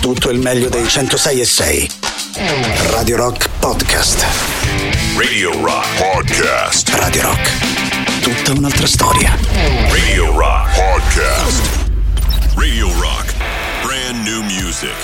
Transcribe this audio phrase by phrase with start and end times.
[0.00, 1.90] tutto il meglio dei 106 e 6.
[2.90, 4.24] Radio Rock Podcast.
[5.16, 6.88] Radio Rock Podcast.
[6.94, 8.20] Radio Rock.
[8.22, 9.36] Tutta un'altra storia.
[9.90, 11.90] Radio Rock Podcast.
[12.54, 13.34] Radio Rock.
[13.82, 14.94] Brand new music.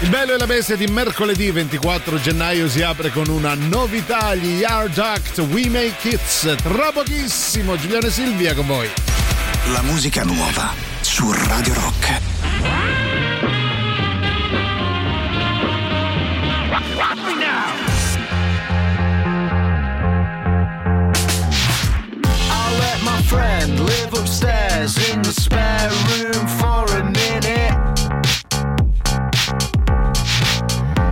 [0.00, 4.60] Il bello e la bestia di mercoledì 24 gennaio si apre con una novità, gli
[4.60, 6.54] Yard Act We Make Hits.
[6.62, 8.88] Tra pochissimo, Giuliano e Silvia con voi.
[9.72, 12.37] La musica nuova su Radio Rock.
[23.28, 27.76] Friend live upstairs in the spare room for a minute.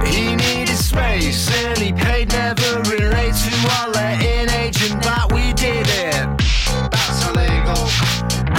[0.08, 5.86] He needed space and he paid never relate to our letting agent that we did
[6.08, 6.26] it.
[6.90, 7.84] That's illegal.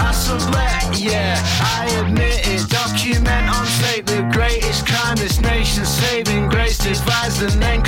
[0.05, 2.69] I sublet, yeah, I admit it.
[2.69, 7.81] Document on tape the greatest crime this nation's saving grace devised and then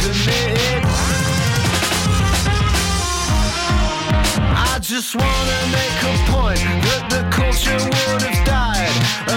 [5.01, 9.28] just wanna make a point that the culture would have died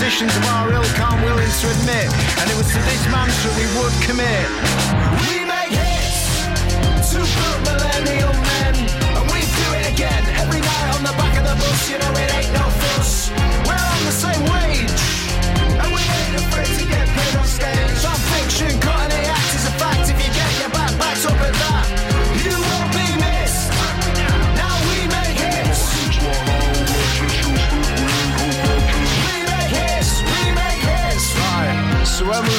[0.00, 2.08] musicians of our ilk aren't willing to admit.
[2.40, 4.48] And it was to this mantra we would commit.
[5.28, 6.40] We make hits
[7.12, 7.20] to
[7.68, 8.74] millennial men.
[9.12, 11.90] And we do it again every night on the back of the bus.
[11.90, 12.29] You know it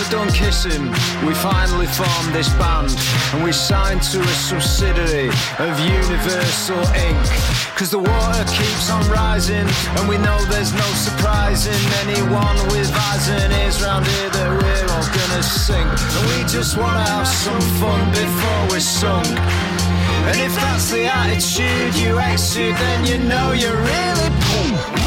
[0.01, 0.89] Were done kissing,
[1.27, 2.89] we finally formed this band.
[3.33, 5.29] And we signed to a subsidiary
[5.59, 7.77] of Universal Inc.
[7.77, 9.67] Cause the water keeps on rising.
[9.97, 14.87] And we know there's no surprising anyone with eyes and ears round here that we're
[14.89, 15.85] all gonna sink.
[15.85, 19.27] And we just wanna have some fun before we're sunk.
[19.27, 25.00] And if that's the attitude you exude, then you know you're really boom.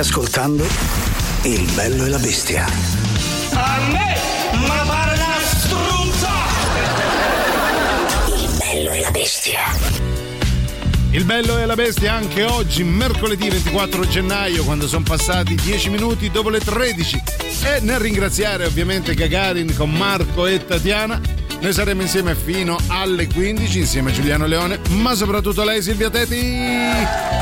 [0.00, 0.66] Ascoltando
[1.42, 2.64] Il bello e la bestia.
[3.52, 4.16] A me,
[4.66, 6.30] ma pare una struzza!
[8.34, 9.60] Il bello e la bestia.
[11.10, 16.30] Il bello e la bestia anche oggi, mercoledì 24 gennaio, quando sono passati 10 minuti
[16.30, 17.22] dopo le 13.
[17.64, 21.20] E nel ringraziare ovviamente Gagarin con Marco e Tatiana,
[21.60, 27.39] noi saremo insieme fino alle 15 insieme a Giuliano Leone, ma soprattutto lei Silvia Teti.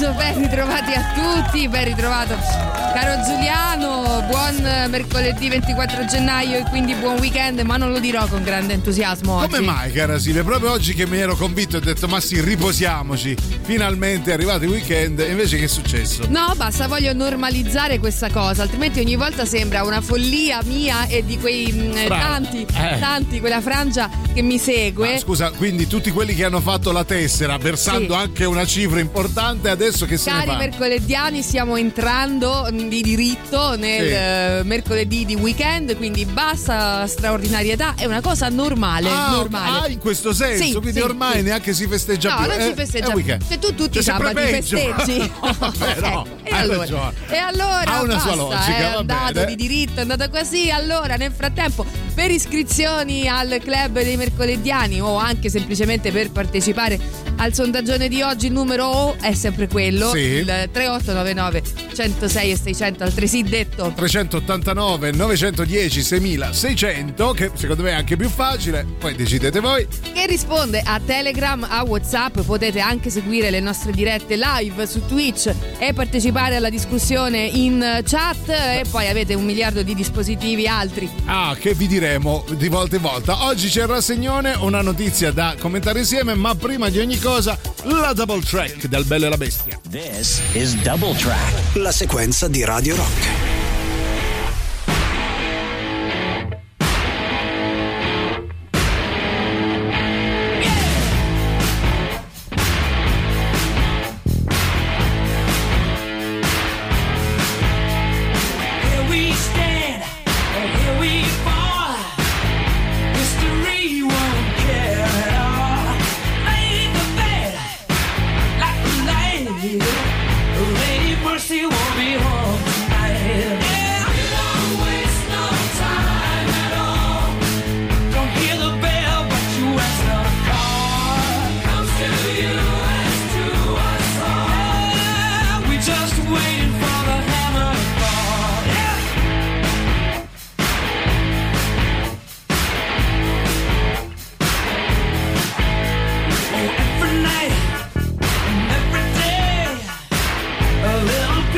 [0.00, 6.94] Pomeriggio, ben ritrovati a tutti, ben ritrovato caro Giuliano, buon mercoledì 24 gennaio e quindi
[6.94, 9.54] buon weekend, ma non lo dirò con grande entusiasmo oggi.
[9.54, 10.42] Come mai, cara Silvia?
[10.42, 13.36] Proprio oggi che mi ero convinto e ho detto, ma sì, riposiamoci.
[13.62, 16.24] Finalmente è arrivato il weekend, e invece che è successo?
[16.28, 21.38] No, basta, voglio normalizzare questa cosa, altrimenti ogni volta sembra una follia mia e di
[21.38, 22.98] quei mh, Fra- tanti, eh.
[22.98, 25.12] tanti, quella frangia che mi segue.
[25.12, 28.20] Ma scusa, quindi tutti quelli che hanno fatto la tessera, versando Sì.
[28.20, 34.12] anche una cifra importante, adesso che ne Cari mercolediani, stiamo entrando di diritto nel Sì.
[34.14, 39.08] eh, mercoledì di weekend, quindi bassa straordinarietà, è una cosa normale.
[39.08, 39.78] Ah, normale.
[39.86, 42.46] ah, in questo senso, Sì, quindi sì, ormai neanche si festeggia No, più.
[42.50, 43.36] non eh, si festeggia più.
[43.46, 45.30] Se tu tutti i sabati festeggi.
[45.58, 49.56] Vabbè, no, Eh, e, allora, e allora Ha una sua basta, logica, è andato di
[49.56, 50.70] diritto, è andata così.
[50.70, 51.84] Allora, nel frattempo,
[52.14, 56.98] per iscrizioni al club dei mercolediani o anche semplicemente per partecipare
[57.36, 61.62] al sondaggione di oggi il numero O è sempre quello, il 3899
[61.94, 63.92] 106 e 600 altresì detto.
[63.94, 68.86] 389 910 6600 che secondo me è anche più facile.
[68.98, 69.86] Poi decidete voi.
[70.12, 75.52] Che risponde a Telegram, a Whatsapp, potete anche seguire le nostre dirette live su Twitch
[75.78, 78.48] e partecipare alla discussione in chat.
[78.48, 81.10] E poi avete un miliardo di dispositivi altri.
[81.26, 83.44] ah che vi diremo di volta in volta.
[83.46, 88.12] Oggi c'è il rassegnone una notizia da commentare insieme ma prima di ogni cosa la
[88.12, 89.78] double track del Bello e la Bestia.
[89.90, 91.74] This is Double Track.
[91.76, 93.59] La sequenza di Radio Rock.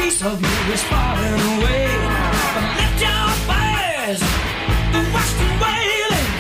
[0.03, 1.87] Piece of you is falling away.
[2.55, 4.21] But lift your fires,
[4.95, 6.31] the western wailing,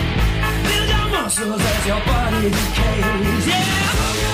[0.66, 3.46] build your muscles as your body decays.
[3.46, 4.31] Yeah,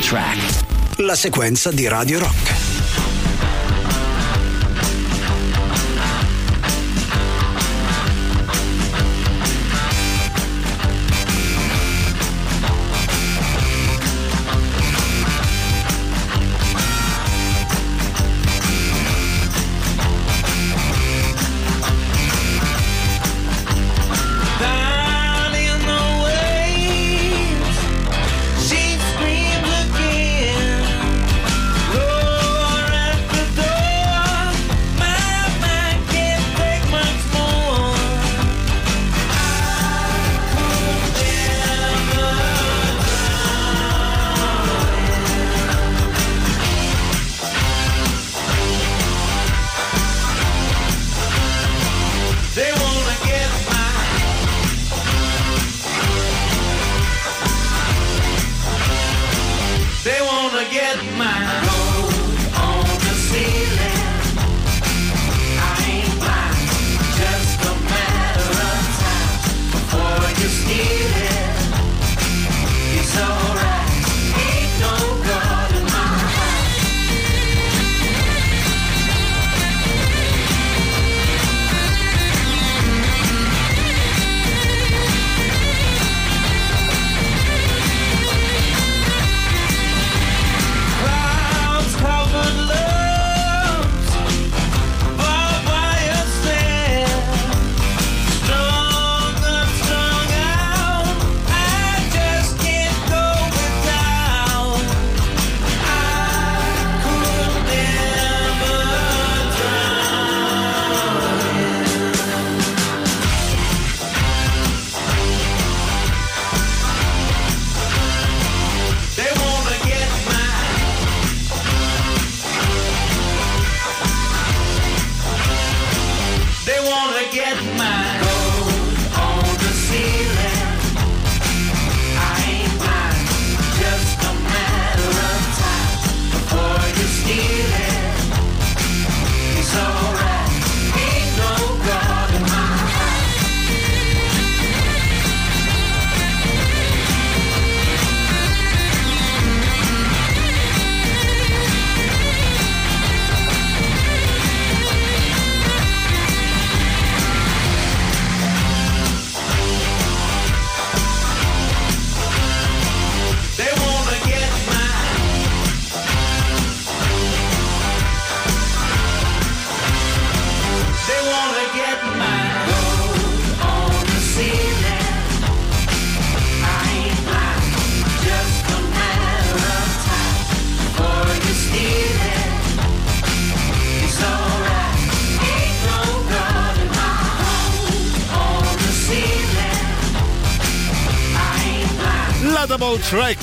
[0.00, 0.98] Track.
[0.98, 2.79] la sequenza di Radio Rock.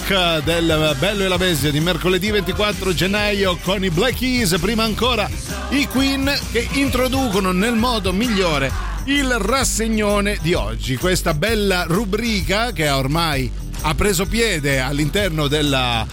[0.08, 4.84] Track del Bello e la Bestia di mercoledì 24 gennaio con i Black Keys, prima
[4.84, 5.30] ancora
[5.70, 8.72] i Queen che introducono nel modo migliore
[9.06, 16.06] il rassegnone di oggi, questa bella rubrica che ormai ha preso piede all'interno della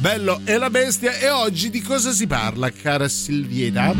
[0.00, 3.94] Bello e la Bestia e oggi di cosa si parla, cara Silvieta?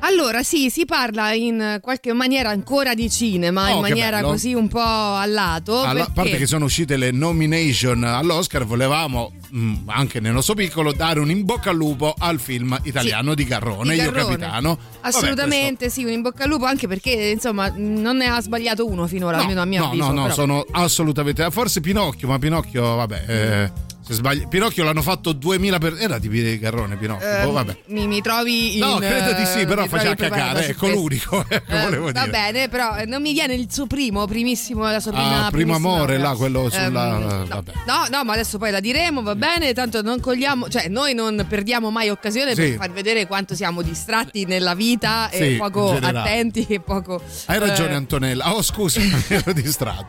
[0.00, 4.28] Allora, sì, si parla in qualche maniera ancora di cinema, Oh, in maniera bello.
[4.30, 5.80] così un po' a lato.
[5.82, 10.92] A perché- parte che sono uscite le nomination all'Oscar, volevamo mm, anche nel nostro piccolo
[10.92, 14.36] dare un in bocca al lupo al film italiano di Garrone, Di Io Garrone.
[14.36, 14.68] Capitano.
[14.76, 18.86] Vabbè, Assolutamente sì, un in bocca al lupo anche perché insomma non ne ha sbagliato
[18.86, 20.06] uno finora, questo- almeno a mio no, avviso.
[20.06, 20.34] No, no, però.
[20.34, 21.50] sono assolutamente.
[21.50, 23.24] Forse Pinocchio, ma Pinocchio, vabbè.
[23.26, 23.72] eh,
[24.14, 25.96] sbagli- Pinocchio l'hanno fatto 2000 per.
[25.98, 27.28] Era di Garrone Pinocchio.
[27.28, 27.76] Eh, boh, vabbè.
[27.86, 30.98] mi, mi trovi in No, credo di sì, eh, però mi faceva cagare, ecco questo.
[30.98, 32.30] l'unico, ecco, Eh, volevo va dire.
[32.30, 35.74] bene, però eh, non mi viene il suo primo, primissimo, la sua prima Ah, primo
[35.74, 36.30] amore, opera.
[36.30, 37.72] là, quello Ehm, sulla- no, vabbè.
[37.86, 41.44] no, no, ma adesso poi la diremo, va bene, tanto non cogliamo, cioè noi non
[41.48, 42.60] perdiamo mai occasione Sì.
[42.62, 47.20] per far vedere quanto siamo distratti nella vita Sì, e poco attenti e poco...
[47.46, 48.54] Hai ragione, eh, Antonella.
[48.54, 50.06] Oh, scusa, mi ero distratto.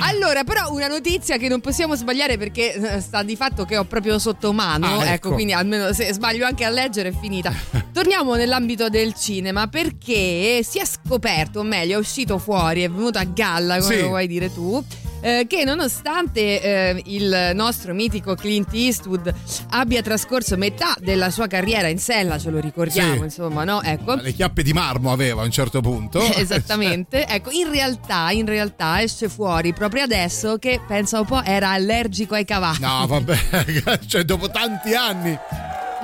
[0.00, 3.84] allora, però una notizia che non possiamo sbagliare perché eh, sta di fatto che ho
[3.84, 5.12] proprio sotto mano, Ah, ecco.
[5.12, 5.32] ecco.
[5.32, 7.52] quindi almeno se sbaglio anche a leggere è finita.
[7.92, 13.18] Torniamo nell'ambito del cinema perché si è scoperto, o meglio, è uscito fuori, è venuto
[13.18, 14.00] a galla, come Sì.
[14.00, 14.84] lo vuoi dire tu.
[15.20, 19.32] Eh, che nonostante eh, il nostro mitico Clint Eastwood
[19.70, 23.22] abbia trascorso metà della sua carriera in sella, ce lo ricordiamo, Sì.
[23.24, 23.82] insomma, no?
[23.82, 24.14] Ecco.
[24.14, 26.20] Le chiappe di marmo aveva a un certo punto.
[26.34, 31.70] Esattamente, ecco, in realtà, in realtà esce fuori proprio adesso che pensa un po' era
[31.70, 32.80] allergico ai cavalli.
[32.80, 35.36] No, vabbè, cioè dopo tanti anni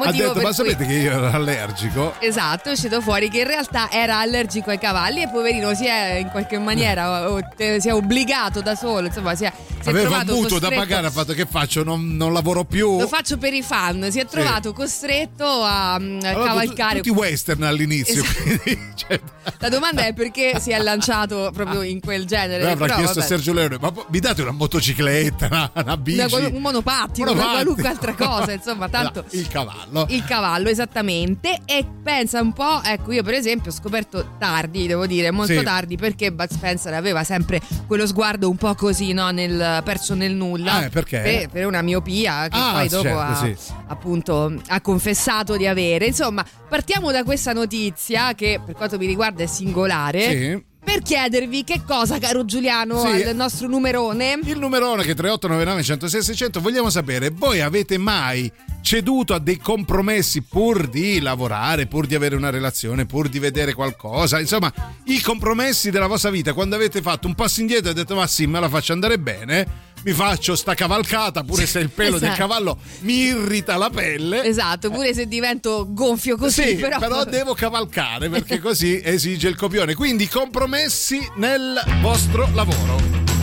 [0.03, 2.15] ha detto, ma cui- sapete che io ero allergico?
[2.19, 6.15] Esatto, è uscito fuori che in realtà era allergico ai cavalli e poverino si è
[6.17, 9.91] in qualche maniera o- o- si è obbligato da solo, insomma, si è, si è
[9.91, 12.99] Aveva trovato avuto da costretto- pagare, ha fatto che faccio, non, non lavoro più.
[12.99, 16.97] Lo faccio per i fan, si è trovato costretto a, a Aveva cavalcare.
[16.97, 18.23] tutti western all'inizio.
[18.23, 18.59] Esatto.
[18.63, 19.21] quindi, cioè,
[19.59, 22.63] La domanda è perché si è lanciato proprio in quel genere.
[22.63, 23.35] Poi avrà Però, chiesto a vabbè.
[23.35, 26.35] Sergio Leone, ma mi date una motocicletta, una, una bici?
[26.35, 27.75] Una- un monopattino, una Monopattino.
[27.75, 29.83] qualunque altra cosa, insomma, tanto il cavallo.
[30.09, 35.07] Il cavallo esattamente e pensa un po' ecco io per esempio ho scoperto tardi devo
[35.07, 35.63] dire molto Sì.
[35.63, 40.33] tardi perché Bud Spencer aveva sempre quello sguardo un po' così no nel perso nel
[40.35, 41.21] nulla Ah, perché?
[41.21, 43.73] per, per una miopia che Ah, poi dopo certo, ha, sì.
[43.89, 49.43] appunto ha confessato di avere insomma partiamo da questa notizia che per quanto mi riguarda
[49.43, 50.65] è singolare Sì.
[50.85, 53.23] Per chiedervi che cosa, caro Giuliano, Sì.
[53.23, 54.39] al nostro numerone.
[54.45, 58.51] Il numerone che è 3899 106 600 vogliamo sapere, voi avete mai
[58.83, 63.73] ceduto a dei compromessi pur di lavorare, pur di avere una relazione, pur di vedere
[63.73, 64.71] qualcosa, insomma,
[65.07, 68.47] i compromessi della vostra vita quando avete fatto un passo indietro e detto "Ma sì,
[68.47, 69.93] me la faccio andare bene".
[70.05, 72.41] Mi faccio sta cavalcata, pure se il pelo del Esatto.
[72.47, 74.45] cavallo mi irrita la pelle.
[74.45, 76.99] Esatto, pure se divento gonfio così, Sì, però...
[76.99, 79.95] però devo cavalcare perché così esige il copione.
[79.95, 83.34] Quindi compromessi nel vostro lavoro.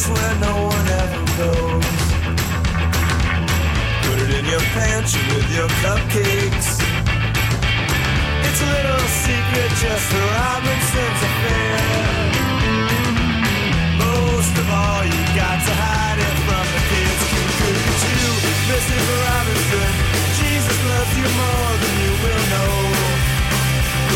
[0.00, 1.98] Place where no one ever goes.
[4.04, 6.68] Put it in your pantry with your cupcakes.
[8.46, 11.80] It's a little secret, just a Robinson's affair.
[13.98, 17.22] Most of all, you got to hide it from the kids.
[17.60, 17.78] Could
[18.20, 18.30] you,
[18.70, 19.04] Mrs.
[19.24, 19.90] Robinson?
[20.40, 22.74] Jesus loves you more than you will know.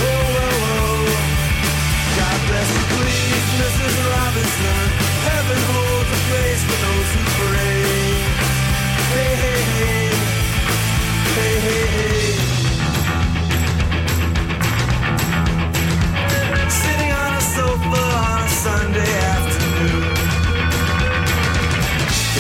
[0.00, 1.06] Whoa, whoa, whoa.
[2.18, 3.94] God bless you, please, Mrs.
[4.12, 4.93] Robinson.
[5.44, 7.85] Heaven holds a place for those who pray.
[9.12, 10.09] Hey, hey, hey.
[11.37, 12.33] Hey, hey, hey.
[16.70, 20.16] Sitting on a sofa on a Sunday afternoon.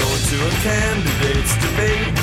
[0.00, 2.16] Going to a candidate's debate.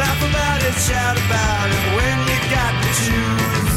[0.00, 3.76] Laugh about it, shout about it when you got to choose.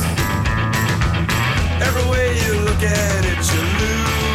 [1.84, 4.35] Every way you look at it, you lose.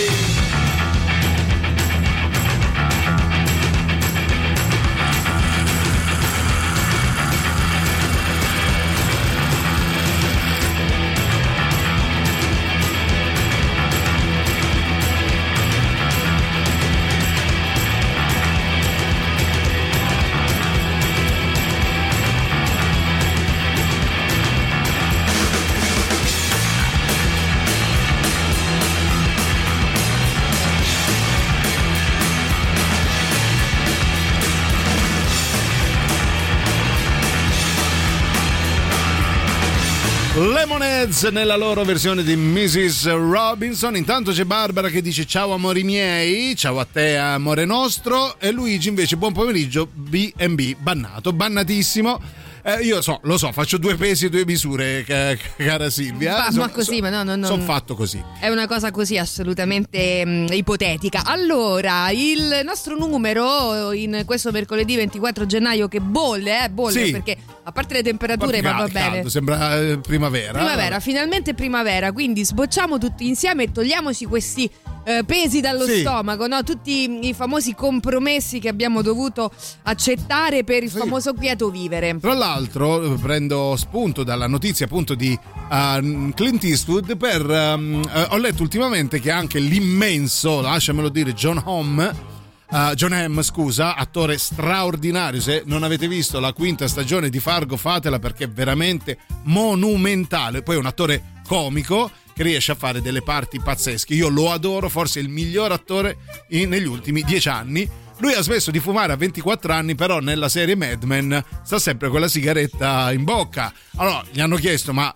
[40.41, 43.11] Lemonheads nella loro versione di Mrs.
[43.11, 43.95] Robinson.
[43.95, 48.89] Intanto c'è Barbara che dice ciao amori miei, ciao a te amore nostro e Luigi
[48.89, 52.19] invece buon pomeriggio B&B bannato, bannatissimo.
[52.63, 56.31] Eh, io so, lo so, faccio due pesi e due misure, ca- cara Silvia.
[56.33, 57.45] Ma- ma Sono- così, so- ma no, no, no.
[57.47, 58.23] Sono fatto così.
[58.39, 61.23] È una cosa così assolutamente mh, ipotetica.
[61.25, 67.11] Allora, il nostro numero in questo mercoledì 24 gennaio che bolle, eh, bolle Sì.
[67.11, 69.29] perché a parte le temperature ma va Caldo, bene.
[69.29, 70.51] Sembra eh, primavera.
[70.53, 74.69] Primavera, finalmente primavera, quindi sbocciamo tutti insieme e togliamoci questi
[75.03, 76.01] eh, pesi dallo Sì.
[76.01, 76.61] stomaco, no?
[76.61, 79.51] tutti i famosi compromessi che abbiamo dovuto
[79.83, 80.97] accettare per il Sì.
[80.99, 82.17] famoso quieto vivere.
[82.19, 88.27] Tra l'altro eh, prendo spunto dalla notizia appunto di uh, Clint Eastwood per um, eh,
[88.29, 92.29] ho letto ultimamente che anche l'immenso, lasciamelo dire, John Home
[92.71, 95.41] Uh, John Hamm, scusa, attore straordinario.
[95.41, 100.61] Se non avete visto la quinta stagione di Fargo, fatela perché è veramente monumentale.
[100.61, 104.13] Poi è un attore comico che riesce a fare delle parti pazzesche.
[104.13, 106.19] Io lo adoro, forse il miglior attore
[106.51, 107.89] in- negli ultimi dieci anni.
[108.21, 112.09] Lui ha smesso di fumare a 24 anni, però nella serie Mad Men sta sempre
[112.09, 113.73] con la sigaretta in bocca.
[113.97, 115.11] Allora gli hanno chiesto: ma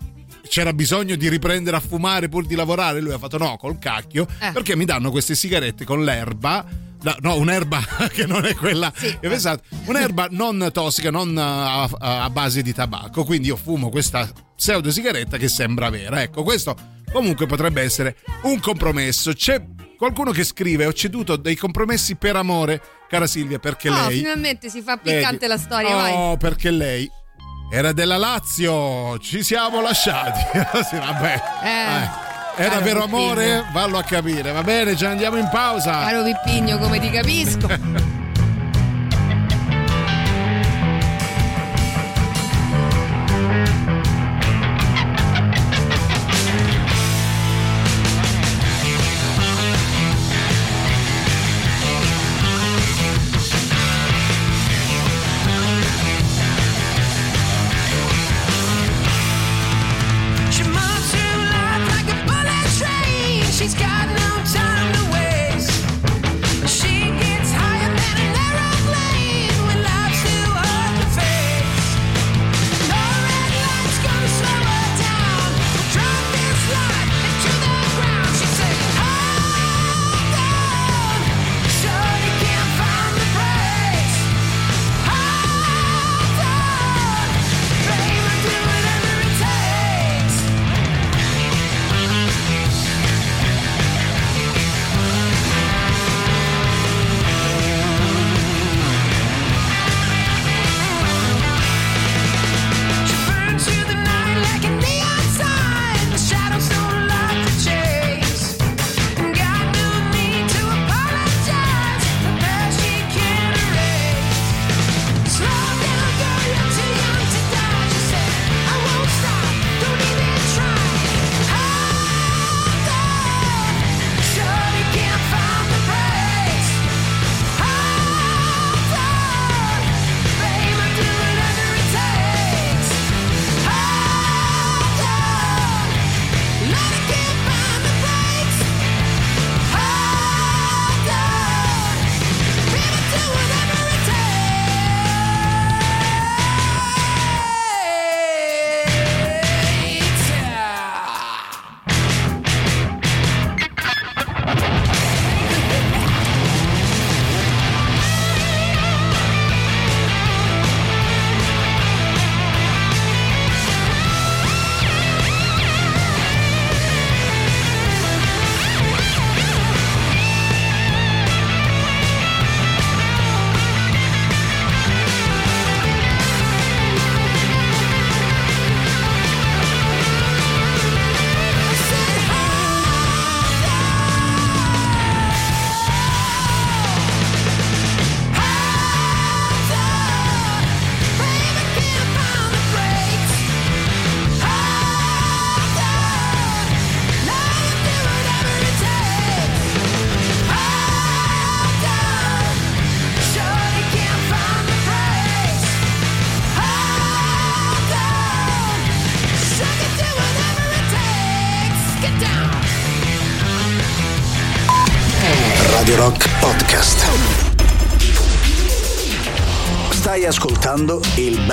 [0.48, 3.00] c'era bisogno di riprendere a fumare pur di lavorare?
[3.00, 4.50] Lui ha fatto no, col cacchio, Eh.
[4.52, 6.64] perché mi danno queste sigarette con l'erba.
[7.20, 12.30] No, un'erba che non è quella che pensate, un'erba non tossica, non a, a- a
[12.30, 13.22] base di tabacco.
[13.22, 16.22] Quindi io fumo questa pseudo sigaretta che sembra vera.
[16.22, 16.74] Ecco, questo
[17.12, 19.32] comunque potrebbe essere un compromesso.
[19.34, 19.62] C'è
[19.96, 24.18] qualcuno che scrive: Ho ceduto dei compromessi per amore, cara Silvia, perché Oh, lei.
[24.18, 25.46] finalmente si fa piccante Vedi?
[25.48, 26.12] la storia, vai.
[26.14, 27.10] Oh, perché lei
[27.72, 30.40] era della Lazio, ci siamo lasciati.
[30.88, 31.42] Sì, vabbè.
[31.62, 32.24] Eh,
[32.58, 33.22] Eh, Era caro vero Pippino.
[33.22, 33.64] amore?
[33.72, 34.50] Vallo a capire.
[34.52, 35.90] Va bene, ci andiamo in pausa.
[36.06, 37.66] Caro Pippigno, come ti capisco.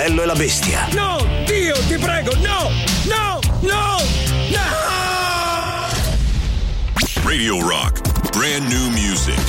[0.04, 0.88] bello e la bestia.
[0.92, 2.70] No, Dio, ti prego, no,
[3.06, 3.98] no, no,
[4.50, 4.66] no!
[7.24, 8.02] Radio Rock.
[8.38, 9.40] Brand new music.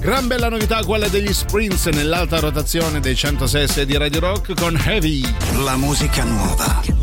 [0.00, 5.22] Gran bella novità quella degli Sprints nell'alta rotazione dei 106 di Radio Rock con Heavy.
[5.62, 6.93] La musica nuova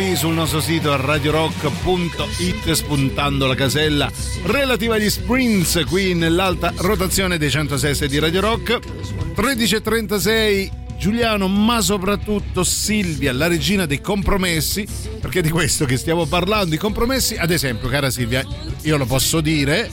[0.00, 4.10] votare Evi sul nostro sito radiorock.it spuntando la casella
[4.44, 8.78] relativa agli sprints qui nell'alta rotazione dei 106 di Radio Rock.
[9.34, 14.86] 13.36 Giuliano ma soprattutto Silvia la regina dei compromessi
[15.20, 18.44] perché è di questo che stiamo parlando i compromessi ad esempio cara Silvia
[18.82, 19.88] io lo posso dire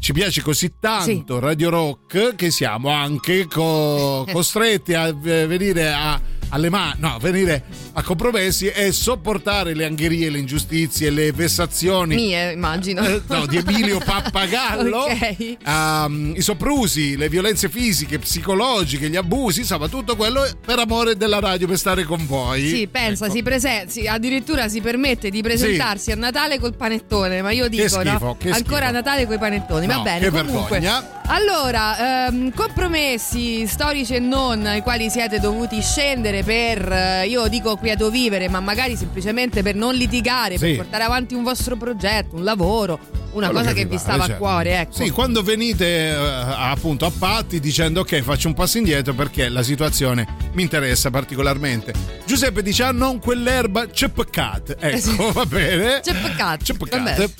[0.00, 6.20] ci piace così tanto Radio Rock che siamo anche co- costretti a eh, venire a-
[6.54, 7.62] alle mani, no, venire
[7.94, 12.14] a compromessi e sopportare le angherie, le ingiustizie, le vessazioni.
[12.14, 13.00] Mie, immagino.
[13.06, 15.56] eh, no, di Emilio Pappagallo, Ok.
[15.64, 21.40] ehm, i soprusi, le violenze fisiche, psicologiche, gli abusi, insomma, tutto quello per amore della
[21.40, 22.68] radio, per stare con voi.
[22.68, 23.34] Sì, pensa, Ecco.
[23.34, 28.02] si presenti, addirittura si permette di presentarsi a Natale col panettone, ma io dico schifo,
[28.04, 28.74] no, ancora schifo.
[28.76, 30.78] a Natale coi panettoni, va No, bene, che comunque.
[30.80, 31.20] vergogna.
[31.26, 37.76] Allora, ehm, compromessi storici e non ai quali siete dovuti scendere per eh, io dico
[37.76, 40.68] quieto vivere, ma magari semplicemente per non litigare, Sì.
[40.68, 42.98] per portare avanti un vostro progetto, un lavoro,
[43.32, 44.42] una Quello cosa che, vi stava a certo.
[44.42, 44.92] cuore, ecco.
[44.92, 49.62] Sì, quando venite eh, appunto a patti dicendo ok faccio un passo indietro perché la
[49.62, 51.92] situazione mi interessa particolarmente.
[52.26, 54.76] Giuseppe dice ah non quell'erba c'è peccato.
[54.78, 55.16] Ecco, sì.
[55.32, 56.00] va bene.
[56.02, 57.30] C'è peccato, C'è peccato.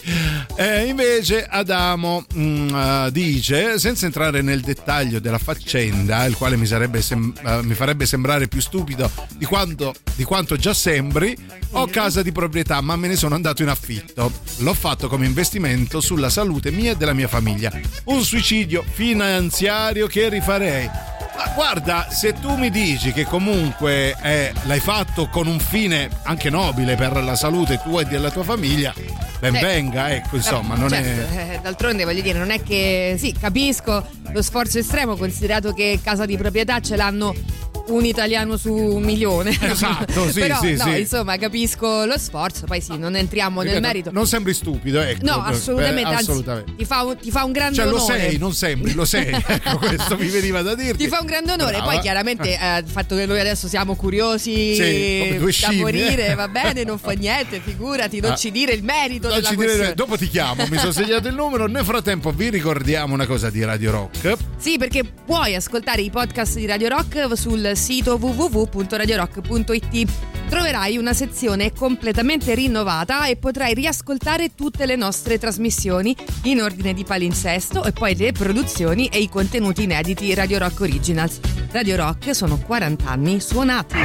[0.57, 6.67] Eh, invece Adamo mm, eh, dice senza entrare nel dettaglio della faccenda, il quale mi,
[6.67, 11.37] sarebbe sem- eh, mi farebbe sembrare più stupido di quanto, di quanto già sembri,
[11.73, 14.33] ho casa di proprietà ma me ne sono andato in affitto.
[14.59, 17.71] L'ho fatto come investimento sulla salute mia e della mia famiglia.
[18.05, 20.88] Un suicidio finanziario che rifarei.
[21.37, 26.51] Ma guarda, se tu mi dici che comunque eh, l'hai fatto con un fine anche
[26.51, 28.95] nobile per la salute tua e della tua famiglia,
[29.40, 31.55] ben venga, ecco, insomma, non certo, è...
[31.55, 36.27] eh, d'altronde voglio dire, non è che sì, capisco lo sforzo estremo, considerato che casa
[36.27, 37.35] di proprietà ce l'hanno
[37.88, 39.51] un italiano su un milione.
[39.73, 40.99] Esatto, sì, Però, sì, no, sì.
[41.01, 44.11] insomma, capisco lo sforzo, poi sì, non entriamo nel Ripeto, merito.
[44.12, 45.25] Non sembri stupido, ecco.
[45.25, 46.75] No, assolutamente, anzi, assolutamente.
[46.77, 48.21] ti fa un, ti fa un grande Cioè, lo onore.
[48.21, 49.29] sei, non sembri, lo sei.
[49.47, 51.05] ecco, questo mi veniva da dirti.
[51.05, 51.90] Ti fa un grande onore, Brava.
[51.92, 55.81] poi chiaramente eh, il fatto che noi adesso siamo curiosi Sì, da scimmie.
[55.81, 58.37] morire, va bene, non fa niente, figurati, non Ah.
[58.37, 61.66] ci dire il merito Non ci dire- dopo ti chiamo, mi sono segnato il numero.
[61.66, 64.35] Nel frattempo vi ricordiamo una cosa di Radio Rock.
[64.59, 70.11] Sì, perché puoi ascoltare i podcast di Radio Rock sul sito www.radiorock.it.
[70.49, 77.05] Troverai una sezione completamente rinnovata e potrai riascoltare tutte le nostre trasmissioni in ordine di
[77.05, 81.41] palinsesto e poi le produzioni e i contenuti inediti Radio Rock Originals.
[81.71, 83.97] Radio Rock sono 40 anni suonati.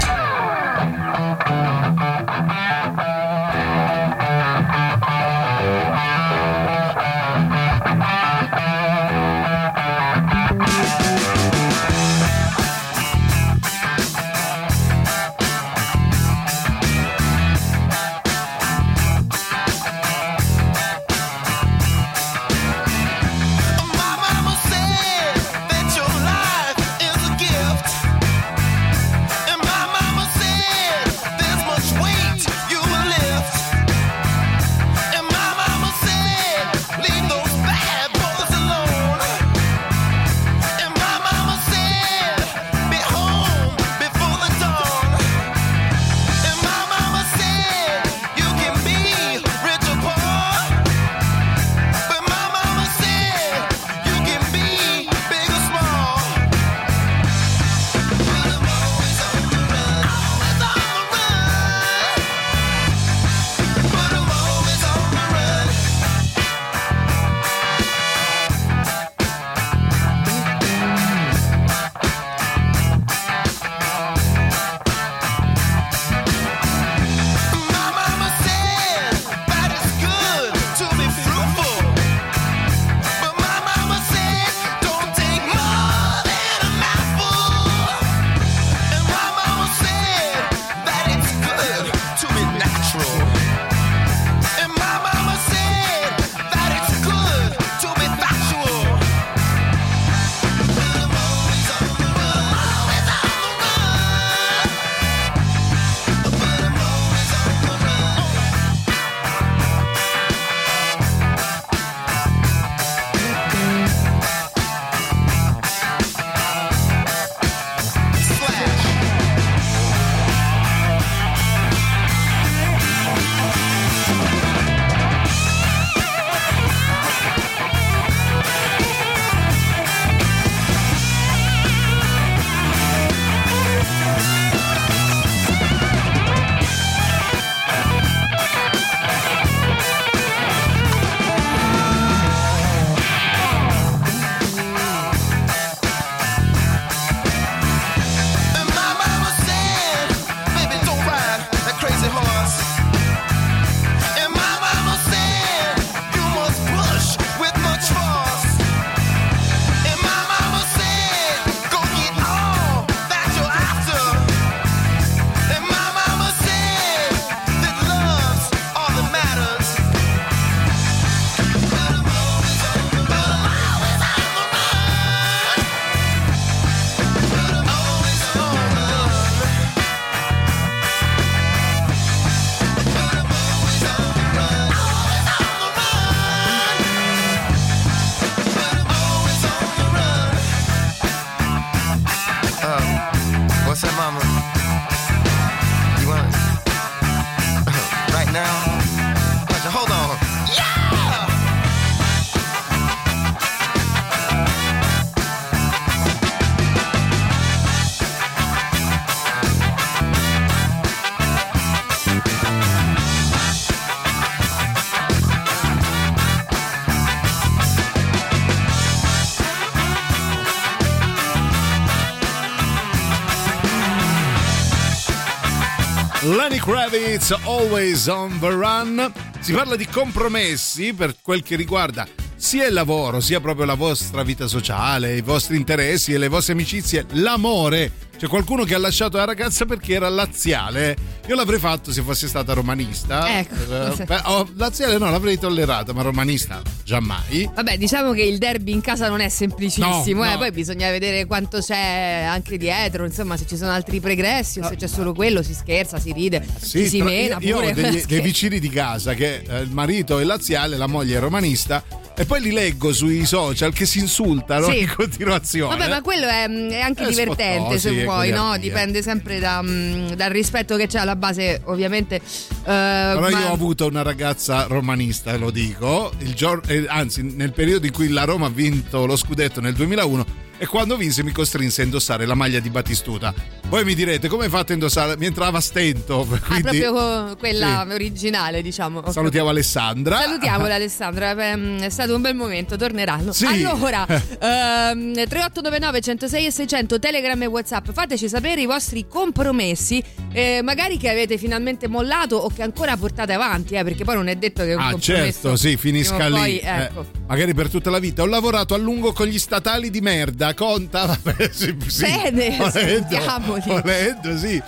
[226.48, 229.12] Lenny Kravitz, Always on the Run.
[229.42, 232.08] Si parla di compromessi per quel che riguarda
[232.38, 236.54] sia il lavoro, sia proprio la vostra vita sociale, i vostri interessi e le vostre
[236.54, 237.92] amicizie, l'amore.
[238.18, 240.96] C'è qualcuno che ha lasciato la ragazza perché era laziale.
[241.28, 243.40] Io l'avrei fatto se fosse stata romanista.
[243.40, 243.56] Ecco.
[244.00, 247.50] Eh, beh, oh, laziale no, l'avrei tollerata, ma romanista giammai.
[247.54, 250.38] Vabbè, diciamo che il derby in casa non è semplicissimo, No, eh, no.
[250.38, 254.76] poi bisogna vedere quanto c'è anche dietro, insomma, se ci sono altri pregressi o se
[254.78, 257.72] c'è solo quello, si scherza, si ride, Sì, ci si mena io, io pure.
[257.72, 261.20] ho degli- dei vicini di casa che eh, il marito è laziale, la moglie è
[261.20, 261.84] romanista
[262.16, 264.80] e poi li leggo sui social che si insultano Sì.
[264.80, 265.76] in continuazione.
[265.76, 268.38] Vabbè, ma quello è, mm, è anche Eh, divertente sfottosi, se vuoi, no?
[268.44, 268.58] armonia.
[268.60, 272.16] Dipende sempre da, mm, dal rispetto che c'è alla base, ovviamente.
[272.16, 272.22] eh,
[272.64, 277.52] Però ma- io ho avuto una ragazza romanista, lo dico, il giorno, eh, anzi nel
[277.54, 280.26] periodo in cui la Roma ha vinto lo scudetto nel 2001
[280.58, 283.34] e quando vinse mi costrinse a indossare la maglia di Battistuta.
[283.68, 285.18] Voi mi direte come fatto a indossare?
[285.18, 286.26] Mi entrava stento.
[286.48, 287.94] Ah, Quindi proprio quella Sì.
[287.94, 289.04] originale, diciamo.
[289.12, 290.20] salutiamo Alessandra.
[290.22, 293.32] Salutiamola Alessandra, beh, è stato un bel momento, torneranno.
[293.34, 293.46] Sì.
[293.46, 300.02] Allora, ehm, 3899 106 e 600 Telegram e Whatsapp, fateci sapere i vostri compromessi,
[300.32, 304.28] eh, magari che avete finalmente mollato o che ancora portate avanti, eh, perché poi non
[304.28, 306.34] è detto che un Ah, compromesso certo, sì, finisca lì.
[306.36, 307.02] poi, ecco.
[307.02, 308.22] Eh, magari per tutta la vita.
[308.22, 310.47] Ho lavorato a lungo con gli statali di merda.
[310.54, 311.06] Conta?
[311.24, 312.02] Vabbè, sì, sì.
[312.02, 314.62] Bene, Volendo, volendo, sì.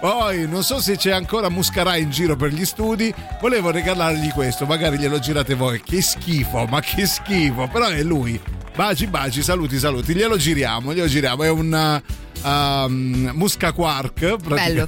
[0.00, 3.12] Poi non so se c'è ancora Muscarai in giro per gli studi.
[3.40, 5.80] Volevo regalargli questo, magari glielo girate voi.
[5.82, 7.68] Che schifo, ma che schifo.
[7.68, 8.40] Però è lui.
[8.74, 10.14] Baci, baci, saluti, saluti.
[10.14, 11.44] Glielo giriamo, glielo giriamo.
[11.44, 12.02] È un
[12.44, 14.36] um, Musca Quark.
[14.46, 14.86] Bello,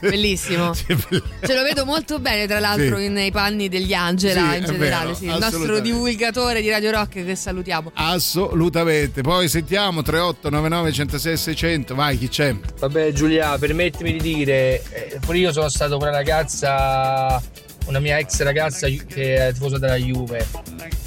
[0.00, 0.72] bellissimo.
[0.84, 1.22] Sì, bello.
[1.44, 3.08] Ce lo vedo molto bene, tra l'altro, Sì.
[3.08, 5.04] nei panni degli Angela Sì, in generale.
[5.04, 7.92] vero, sì, il nostro divulgatore di Radio Rock che salutiamo.
[7.94, 9.20] Assolutamente.
[9.22, 11.94] Poi sentiamo 38 99 106 600.
[11.94, 12.54] Vai, chi c'è?
[12.78, 17.40] Vabbè Giulia, permettimi di dire, eh, pure io sono stato con una ragazza,
[17.86, 20.46] una mia ex ragazza che è tifosa della Juve,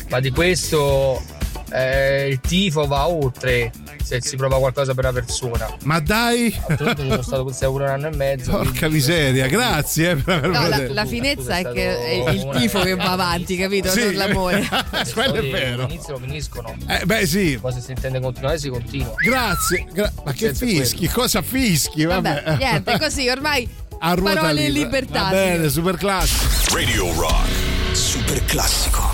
[0.10, 1.22] ma di questo
[1.72, 3.72] eh, il tifo va oltre
[4.04, 5.68] se si prova qualcosa per una persona.
[5.84, 6.56] Ma dai!
[6.78, 8.52] Sono stato con te pure un anno e mezzo.
[8.52, 12.80] Porca quindi- miseria, grazie eh, per No, la, la finezza è che è il tifo
[12.80, 13.90] che va avanti, capito?
[13.90, 14.04] Sì.
[14.06, 14.68] Non l'amore.
[15.14, 15.84] Quello è vero.
[15.84, 16.76] Iniziano, finiscono.
[16.88, 17.58] Eh, beh, sì.
[17.60, 19.14] Poi se si intende continuare si continua.
[19.18, 19.86] Grazie.
[19.92, 21.08] gra- ma che fischi?
[21.10, 22.06] Cosa fischi?
[22.06, 22.44] Vabbè.
[22.46, 23.68] Vabbè, niente, così ormai
[24.00, 25.00] A parole in libera.
[25.00, 25.22] libertà.
[25.24, 26.76] Va bene, super classico.
[26.76, 27.48] Radio Rock.
[27.92, 29.07] Super classico.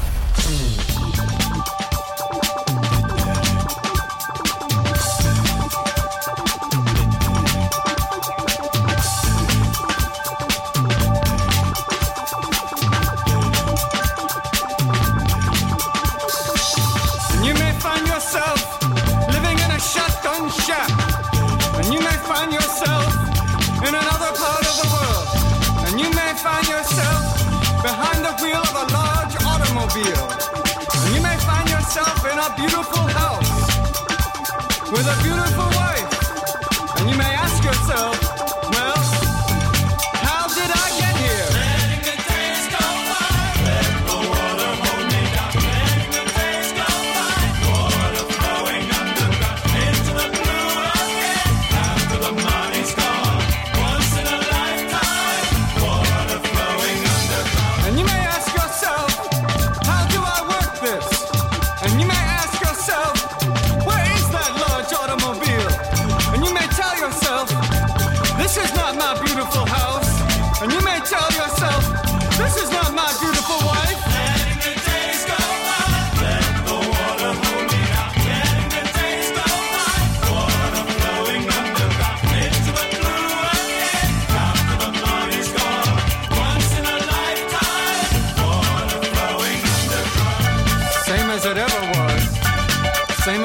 [32.84, 37.00] Beautiful house with a beautiful wife.
[37.00, 38.23] And you may ask yourself,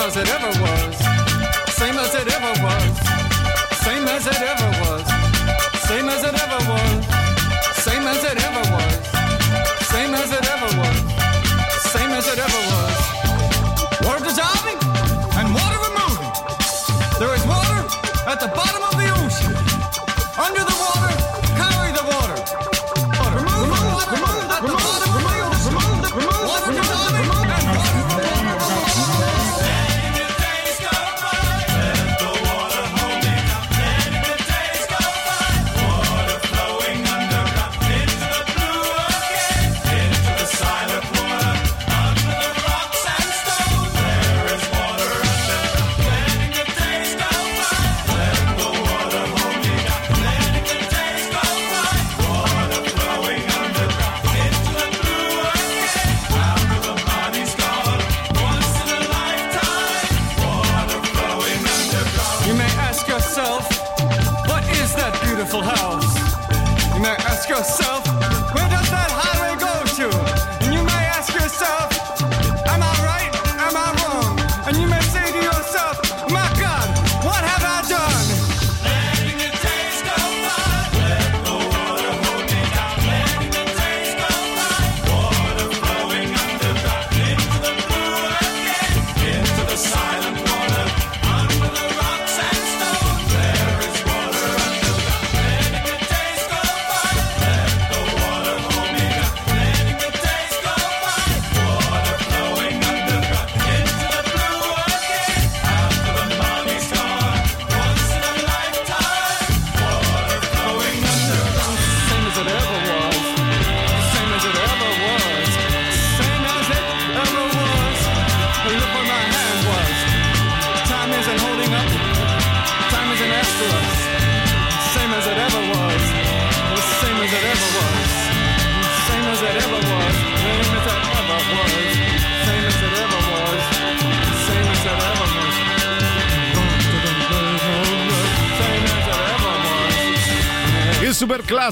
[0.09, 0.48] as it ever.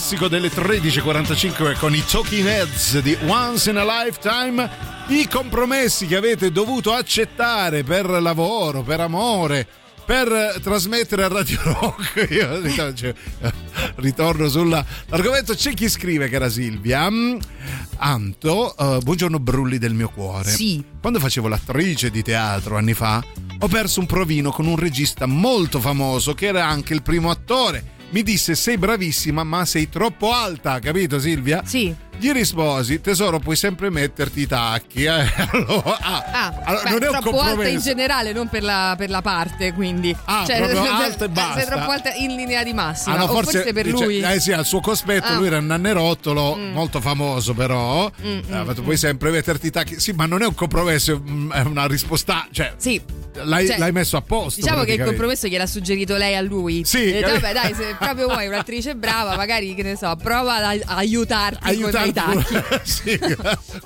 [0.07, 4.71] Classico delle 13.45 con i Talking Heads di Once in a Lifetime.
[5.09, 9.67] I compromessi che avete dovuto accettare per lavoro, per amore,
[10.05, 12.25] per trasmettere a Radio Rock.
[12.31, 13.15] Io ritorno, cioè,
[13.97, 15.55] ritorno sull'argomento.
[15.55, 17.11] C'è chi scrive, cara Silvia.
[17.11, 17.39] Mm,
[17.97, 20.51] Anto, eh, buongiorno Brulli del mio cuore.
[20.51, 20.85] Sì.
[21.01, 23.25] Quando facevo l'attrice di teatro anni fa,
[23.59, 27.95] ho perso un provino con un regista molto famoso che era anche il primo attore.
[28.11, 31.63] Mi disse: Sei bravissima, ma sei troppo alta, capito Silvia?
[31.65, 31.95] Sì.
[32.19, 35.05] Gli risposi: Tesoro, puoi sempre metterti i tacchi.
[35.05, 38.63] eh." Allora, ah, Ah, allora, beh, non è un troppo alta in generale, non per
[38.63, 40.17] la, per la parte, quindi.
[40.25, 41.59] Ah, proprio alta e eh, basta.
[41.61, 43.17] Sei troppo alta in linea di massima.
[43.17, 44.21] Ah, no, o forse, per lui.
[44.21, 45.35] eh sì, al suo cospetto Ah.
[45.35, 48.11] lui era un nannerottolo molto famoso, però.
[48.23, 49.99] Mm, Eh, mm, tu puoi sempre metterti i tacchi.
[50.01, 52.47] Sì, ma non è un compromesso, mm, è una risposta.
[52.51, 53.01] Cioè, Sì.
[53.45, 54.61] L'hai, Cioè, l'hai messo a posto.
[54.61, 56.83] Diciamo che il compromesso gliel'ha suggerito lei a lui.
[56.85, 60.57] Sì, E capi- vabbè, dai, se proprio vuoi un'attrice brava, magari che ne so, prova
[60.67, 62.81] ad aiutarti, Aiutarti con i tacchi.
[62.89, 63.19] sì,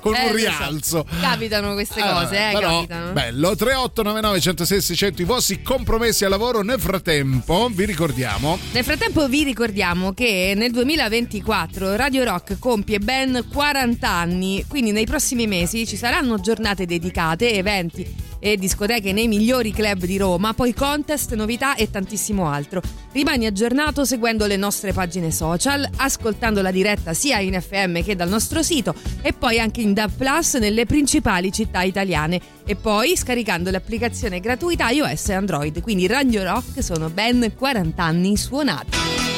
[0.01, 0.35] con Eh, un lo so.
[0.35, 1.05] rialzo.
[1.21, 3.11] Capitano queste Ah, cose, eh, però, capitano.
[3.11, 6.61] Bello, 3899 106 600 i vostri compromessi a lavoro.
[6.61, 8.57] Nel frattempo, vi ricordiamo.
[8.71, 15.05] Nel frattempo vi ricordiamo che nel 2024 Radio Rock compie ben 40 anni, quindi nei
[15.05, 20.73] prossimi mesi ci saranno giornate dedicate, eventi e discoteche nei migliori club di Roma, poi
[20.73, 22.81] contest, novità e tantissimo altro.
[23.13, 28.29] Rimani aggiornato seguendo le nostre pagine social, ascoltando la diretta sia in FM che dal
[28.29, 33.69] nostro sito e poi anche in DAB Plus nelle principali città italiane e poi scaricando
[33.69, 35.81] l'applicazione gratuita iOS e Android.
[35.81, 39.30] Quindi Radio Rock sono ben 40 anni suonati.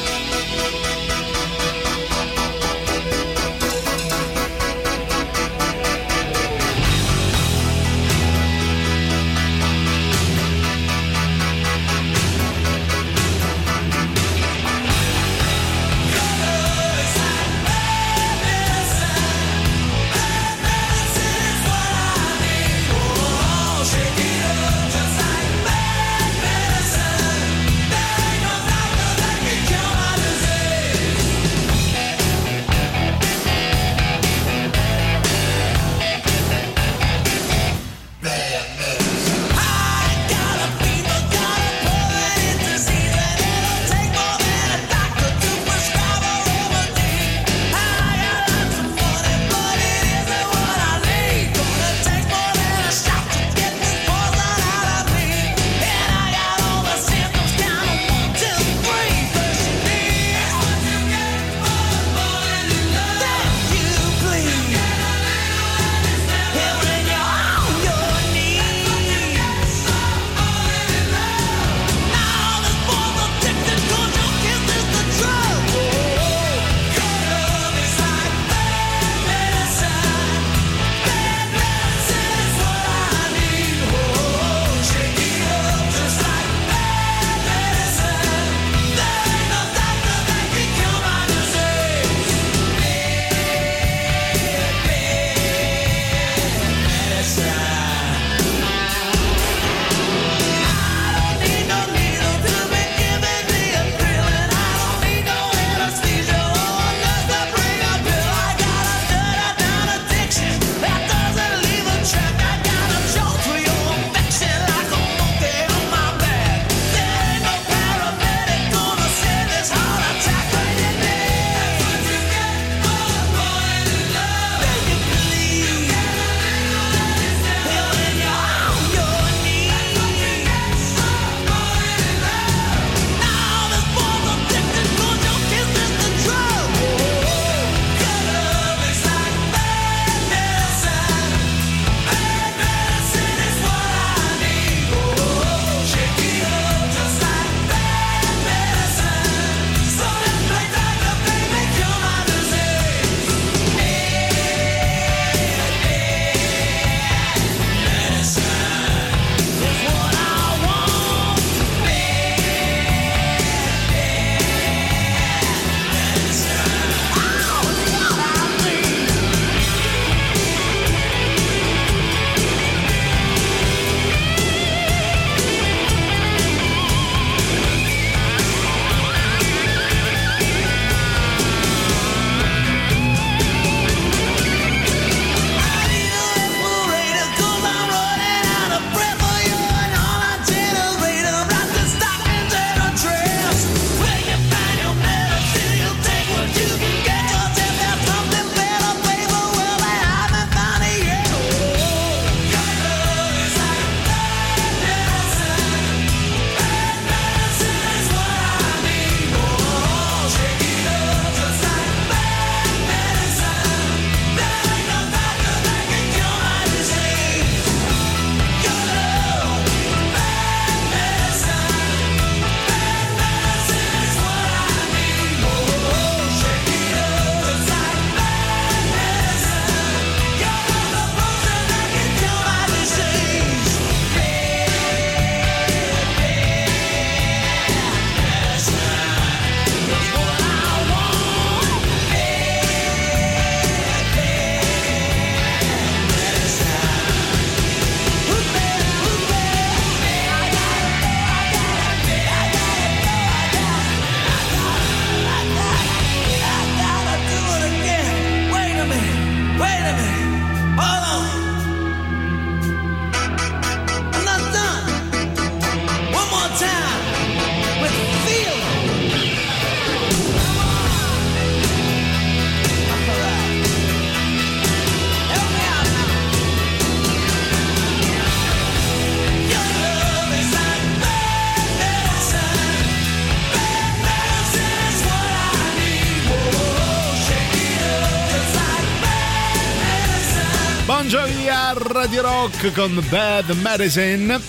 [292.72, 294.39] Con Bad Medicine.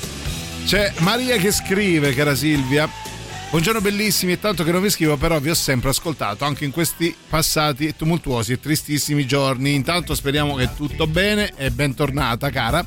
[0.65, 2.89] C'è Maria che scrive, cara Silvia.
[3.51, 6.71] Buongiorno bellissimi, è tanto che non vi scrivo, però vi ho sempre ascoltato anche in
[6.71, 9.75] questi passati tumultuosi e tristissimi giorni.
[9.75, 12.87] Intanto speriamo che tutto bene e bentornata, cara.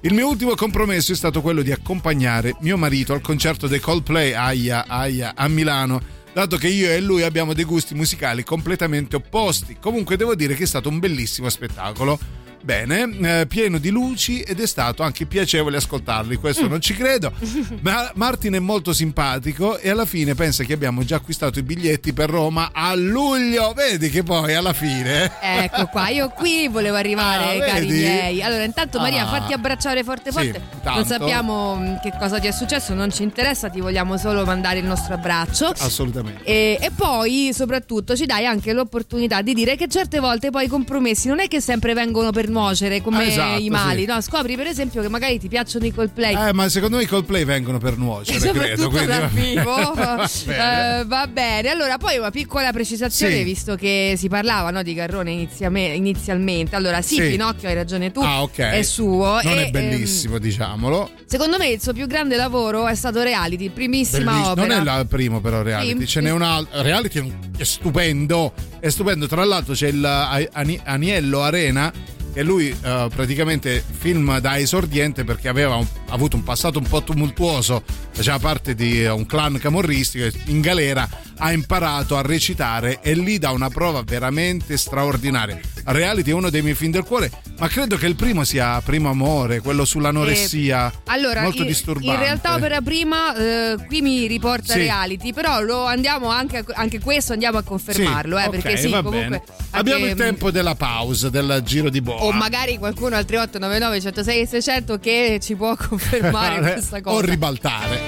[0.00, 4.32] Il mio ultimo compromesso è stato quello di accompagnare mio marito al concerto dei Coldplay
[4.32, 6.00] Aia Aia a Milano,
[6.32, 9.76] dato che io e lui abbiamo dei gusti musicali completamente opposti.
[9.78, 12.40] Comunque devo dire che è stato un bellissimo spettacolo.
[12.62, 17.32] Bene, eh, pieno di luci ed è stato anche piacevole ascoltarli, questo non ci credo.
[17.82, 22.12] Ma Martin è molto simpatico e alla fine pensa che abbiamo già acquistato i biglietti
[22.12, 23.72] per Roma a luglio.
[23.74, 25.30] Vedi che poi alla fine.
[25.40, 28.42] Ecco qua, io qui volevo arrivare, Ah, cari miei.
[28.42, 29.28] Allora, intanto Maria, Ah.
[29.40, 30.62] fatti abbracciare forte Sì, forte.
[30.82, 30.98] tanto.
[31.00, 34.78] non sappiamo mh, che cosa ti è successo, non ci interessa, ti vogliamo solo mandare
[34.78, 35.72] il nostro abbraccio.
[35.78, 36.44] Assolutamente.
[36.44, 40.68] E, e poi, soprattutto, ci dai anche l'opportunità di dire che certe volte poi i
[40.68, 44.06] compromessi non è che sempre vengono per nuocere come Ah, esatto, i mali, sì.
[44.06, 44.20] no?
[44.20, 46.48] Scopri, per esempio, che magari ti piacciono i Coldplay.
[46.48, 48.88] Eh, ma secondo me i Coldplay vengono per nuocere, credo.
[48.88, 49.74] Quindi- dal vivo.
[49.92, 50.98] Va bene.
[51.00, 51.68] Eh, va bene.
[51.70, 53.42] Allora, poi una piccola precisazione, Sì.
[53.42, 56.76] visto che si parlava no, di Garrone inizialmente.
[56.76, 57.28] Allora, sì, Sì.
[57.30, 58.20] Pinocchio, hai ragione tu.
[58.20, 58.58] Ah, ok.
[58.58, 59.40] È suo.
[59.42, 61.08] Non e, è bellissimo, diciamolo.
[61.08, 64.66] ehm, secondo me il suo più grande lavoro è stato Reality, primissima Belliss- opera.
[64.76, 66.06] Non è il primo, però, reality.
[66.06, 66.82] Ce n'è un altro.
[66.82, 68.52] Reality è, stupendo.
[68.80, 69.26] È stupendo.
[69.26, 71.92] Tra l'altro, c'è il eh, Ani- Aniello Arena.
[72.32, 77.02] Che lui eh, praticamente film da esordiente perché aveva un- avuto un passato un po'
[77.02, 81.06] tumultuoso, faceva parte di eh, un clan camorristico in galera
[81.44, 85.58] ha imparato a recitare e lì dà una prova veramente straordinaria.
[85.86, 89.10] Reality è uno dei miei film del cuore, ma credo che il primo sia Primo
[89.10, 90.88] Amore, quello sull'anoressia.
[90.88, 92.12] Eh, Allora, molto in, disturbante.
[92.12, 94.78] in realtà opera prima eh, qui mi riporta Sì.
[94.80, 98.76] reality, però lo andiamo anche, a- anche questo andiamo a confermarlo, Sì, eh, ok, perché
[98.76, 99.42] sì, va comunque bene.
[99.70, 102.22] Abbiamo il tempo della pausa, del giro di boa.
[102.22, 107.16] o magari qualcuno al 3899 106 600 che ci può confermare questa cosa.
[107.16, 108.00] O ribaltare.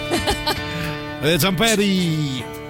[1.21, 2.63] eh, Zamperi.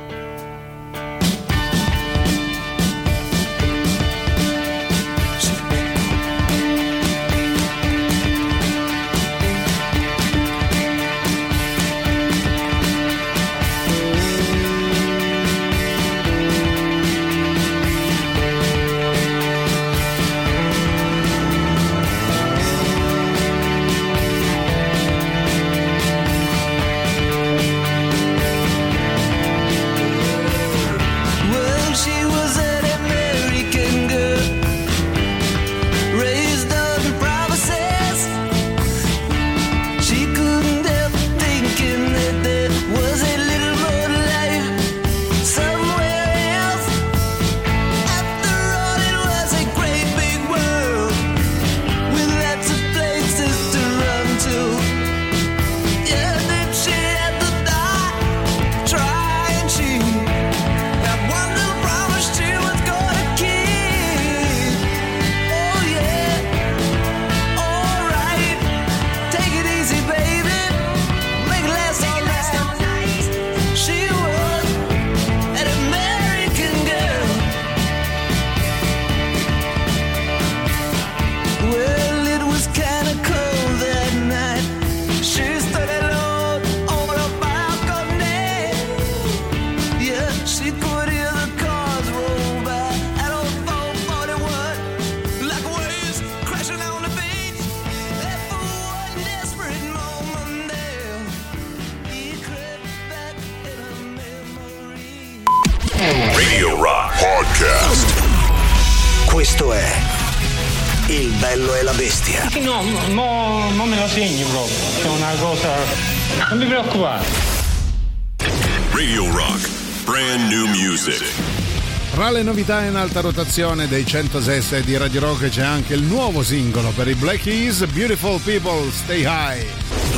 [122.44, 127.08] Novità in alta rotazione dei 106 di Radio Rock c'è anche il nuovo singolo per
[127.08, 129.66] i Black Keys, Beautiful People Stay High.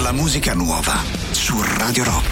[0.03, 1.01] La musica nuova
[1.31, 2.26] su Radio Rock.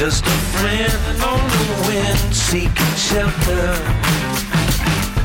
[0.00, 3.76] Just a friend on the wind seeking shelter.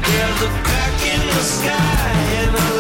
[0.04, 2.75] There's a crack in the sky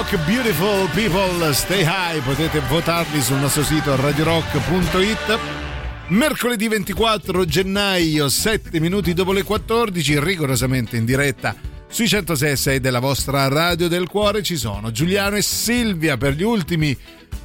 [0.00, 5.38] Rock, Beautiful People, Stay High, potete votarli sul nostro sito radiorock.it.
[6.08, 11.54] Mercoledì 24 gennaio, 7 minuti dopo le 14, rigorosamente in diretta
[11.86, 16.96] sui 106 della vostra Radio del Cuore ci sono Giuliano e Silvia per gli ultimi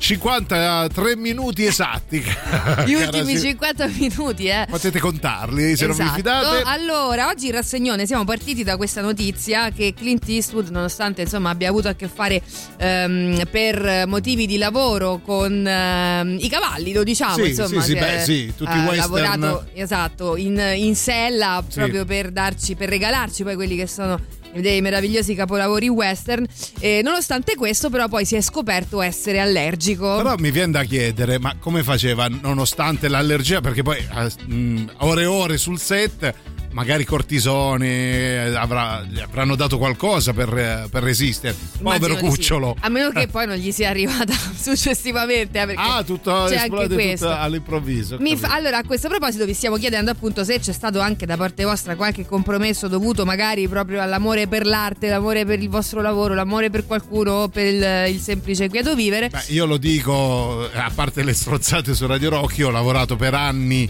[0.06, 2.22] 53 minuti esatti.
[2.86, 4.68] Gli ultimi Sil- 50 minuti, eh.
[4.70, 6.16] Potete contarli se non vi Esatto.
[6.18, 6.62] fidate.
[6.66, 11.70] Allora, oggi in rassegnone siamo partiti da questa notizia che Clint Eastwood, nonostante insomma abbia
[11.70, 12.40] avuto a che fare
[12.78, 17.98] ehm, per motivi di lavoro con ehm, i cavalli, lo diciamo, Sì, insomma, sì, sì,
[17.98, 18.98] beh, sì, tutti ha western.
[18.98, 24.20] lavorato esatto in, in sella proprio per darci, per regalarci poi quelli che sono
[24.62, 26.46] dei meravigliosi capolavori western.
[26.80, 30.18] E nonostante questo, però, poi si è scoperto essere allergico.
[30.18, 33.62] Però mi viene da chiedere, ma come faceva nonostante l'allergia?
[33.62, 36.34] Perché poi eh, mh, ore e ore sul set,
[36.76, 37.88] magari cortisone,
[38.48, 41.56] eh, avrà- gli avranno dato qualcosa per, eh, per resistere.
[41.82, 42.26] Povero di sì.
[42.26, 42.76] cucciolo.
[42.82, 45.58] A meno che poi non gli sia arrivata successivamente.
[45.58, 47.30] eh, Ah, tutto c'è anche questo.
[47.32, 48.18] all'improvviso.
[48.36, 51.64] Fa- allora, a questo proposito, vi stiamo chiedendo appunto se c'è stato anche da parte
[51.64, 56.70] vostra qualche compromesso dovuto magari proprio all'amore per l'arte, l'amore per il vostro lavoro, l'amore
[56.70, 59.30] per qualcuno o per il, il semplice quieto vivere.
[59.30, 63.34] Beh, io lo dico, a parte le strozzate su Radio Rock, io ho lavorato per
[63.34, 63.90] anni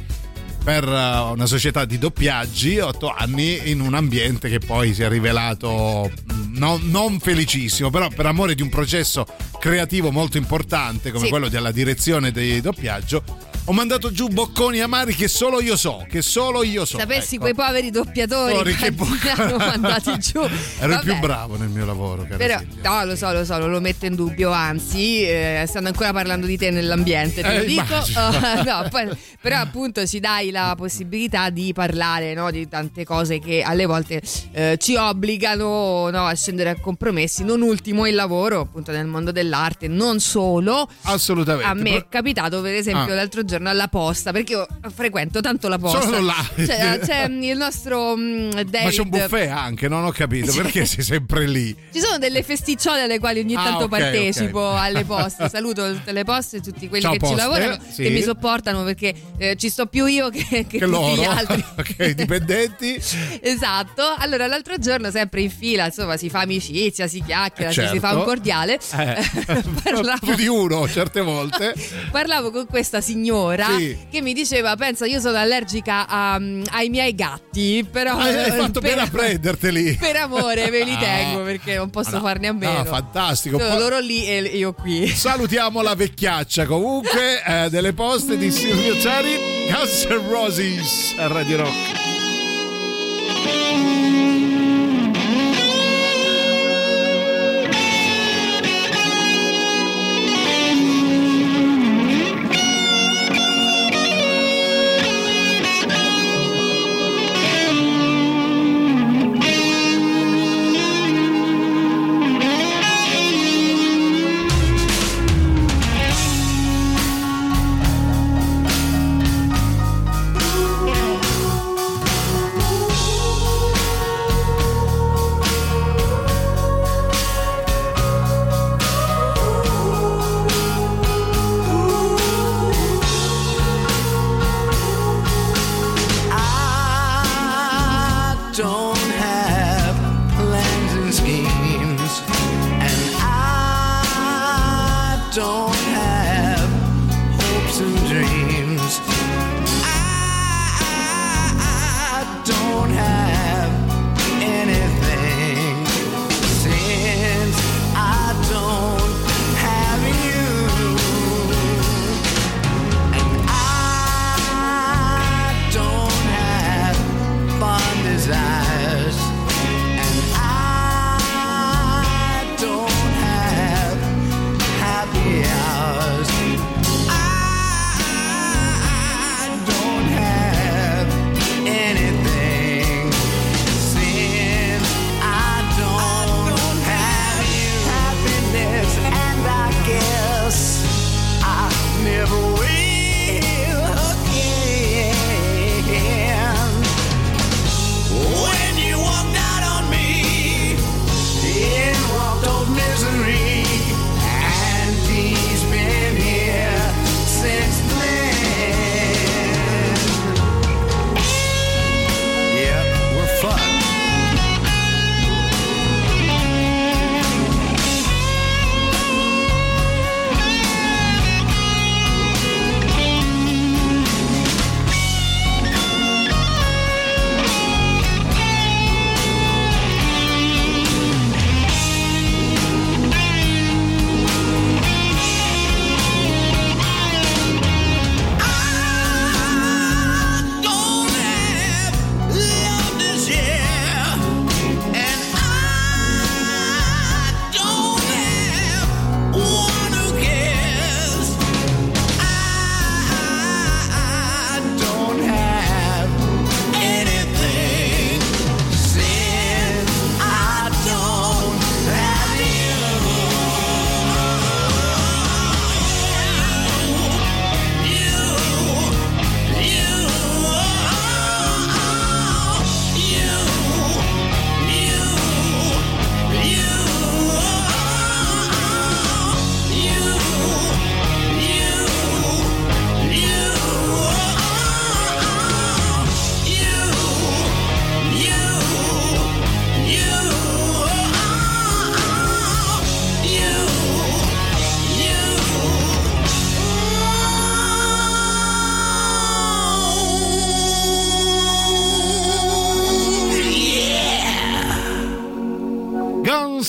[0.66, 5.08] per eh, una società di doppiaggi, otto anni in un ambiente che poi si è
[5.08, 9.28] rivelato mh, non, non felicissimo, però per amore di un processo
[9.60, 11.30] creativo molto importante come Sì.
[11.30, 13.24] quello della direzione di doppiaggio,
[13.68, 17.00] ho mandato giù bocconi amari che solo io so, che solo io so.
[17.00, 17.44] Sapessi ecco.
[17.46, 18.94] quei poveri doppiatori che
[19.36, 20.40] hanno mandati giù.
[20.80, 21.20] Ero il più Vabbè.
[21.20, 22.90] bravo nel mio lavoro, cara Però, Silvia.
[22.90, 26.46] no, lo so, lo so, non lo metto in dubbio, anzi, eh, stanno ancora parlando
[26.46, 27.84] di te nell'ambiente, te lo Eh, dico.
[28.18, 29.10] Oh, no, poi-
[29.42, 34.22] però appunto ci dai la possibilità di parlare no, di tante cose che alle volte
[34.52, 39.32] eh, ci obbligano no, a scendere a compromessi, non ultimo il lavoro appunto nel mondo
[39.32, 40.88] dell'arte, non solo.
[41.04, 41.68] Assolutamente.
[41.70, 43.16] A me è capitato per esempio Ah.
[43.16, 46.02] l'altro giorno alla posta, perché io frequento tanto la posta.
[46.02, 46.46] Solo là.
[46.56, 48.84] Cioè, c'è il nostro mm, David.
[48.84, 50.62] Ma c'è un buffet anche, non ho capito Sì.
[50.62, 51.76] perché sei sempre lì.
[51.92, 54.78] Ci sono delle festicciole alle quali ogni Ah, tanto ok, partecipo ok.
[54.80, 55.50] alle poste.
[55.50, 58.04] Saluto tutte le poste e tutti quelli Ciao, che poste, ci lavorano sì.
[58.06, 61.24] e mi sopportano perché eh, ci sto più io che, che Che tutti loro, gli
[61.24, 61.64] altri.
[61.78, 63.02] ok, dipendenti.
[63.42, 64.02] Esatto.
[64.18, 67.86] Allora, l'altro giorno, sempre in fila, insomma, si fa amicizia, si chiacchiera, Eh, ci si
[67.88, 68.00] certo.
[68.08, 68.74] fa un cordiale.
[68.98, 71.74] Eh, Parlavo- più di uno certe volte.
[72.12, 73.45] Parlavo con questa signora
[73.78, 73.98] Sì.
[74.12, 76.40] che mi diceva: Pensa, io sono allergica a-
[76.72, 78.18] ai miei gatti, però.
[78.18, 79.96] Ah, hai fatto per- bene a prenderteli.
[80.00, 80.98] Per amore, ve li Ah.
[81.00, 82.22] tengo perché non posso Ah, no.
[82.26, 82.74] farne a meno.
[82.78, 83.60] No, fantastico.
[83.60, 85.08] Sono loro lì e io qui.
[85.08, 91.58] Salutiamo la vecchiaccia comunque eh, delle poste di Silvio Ciari, Guns N' Roses a Radio
[91.58, 92.05] Rock.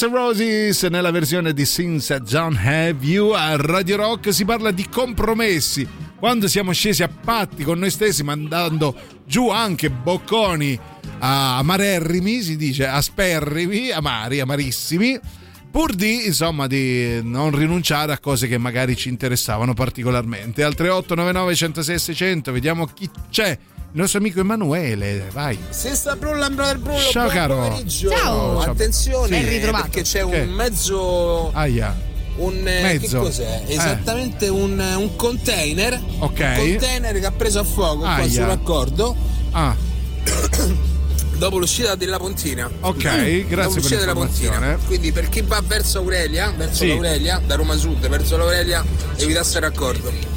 [0.06, 4.88] N' Roses nella versione di Since Don't Have You a Radio Rock si parla di
[4.88, 5.86] compromessi.
[6.16, 8.94] Quando siamo scesi a patti con noi stessi, mandando
[9.24, 10.78] giù anche bocconi
[11.18, 15.18] amarerrimi, si dice asperrimi, amari, amarissimi,
[15.72, 20.62] pur di insomma di non rinunciare a cose che magari ci interessavano particolarmente.
[20.62, 23.58] Al 3899 106 600, vediamo chi c'è.
[23.96, 25.58] Il nostro amico Emanuele, vai.
[25.70, 27.54] Si sta Brullan Brother Brullo, Ciao, buon caro.
[27.56, 28.10] pomeriggio.
[28.10, 28.58] Ciao.
[28.60, 29.58] Attenzione, Sì.
[29.70, 30.40] Perché c'è Che?
[30.40, 31.98] un mezzo Aia.
[32.36, 33.20] un eh, Mezzo.
[33.20, 33.62] che cos'è?
[33.66, 33.72] Eh.
[33.72, 35.98] Esattamente un, un container.
[36.18, 36.40] Ok.
[36.40, 38.28] Un container che ha preso a fuoco qua Aia.
[38.30, 39.16] sul raccordo.
[39.52, 39.74] Ah.
[41.38, 42.68] Dopo l'uscita della Pontina.
[42.80, 43.02] Ok,
[43.40, 44.12] Dopo grazie l'uscita per della.
[44.26, 44.78] Pontina.
[44.84, 46.88] Quindi per chi va verso Aurelia, verso Sì.
[46.88, 48.84] l'Aurelia, da Roma Sud verso l'Aurelia,
[49.16, 50.34] evitasse il raccordo.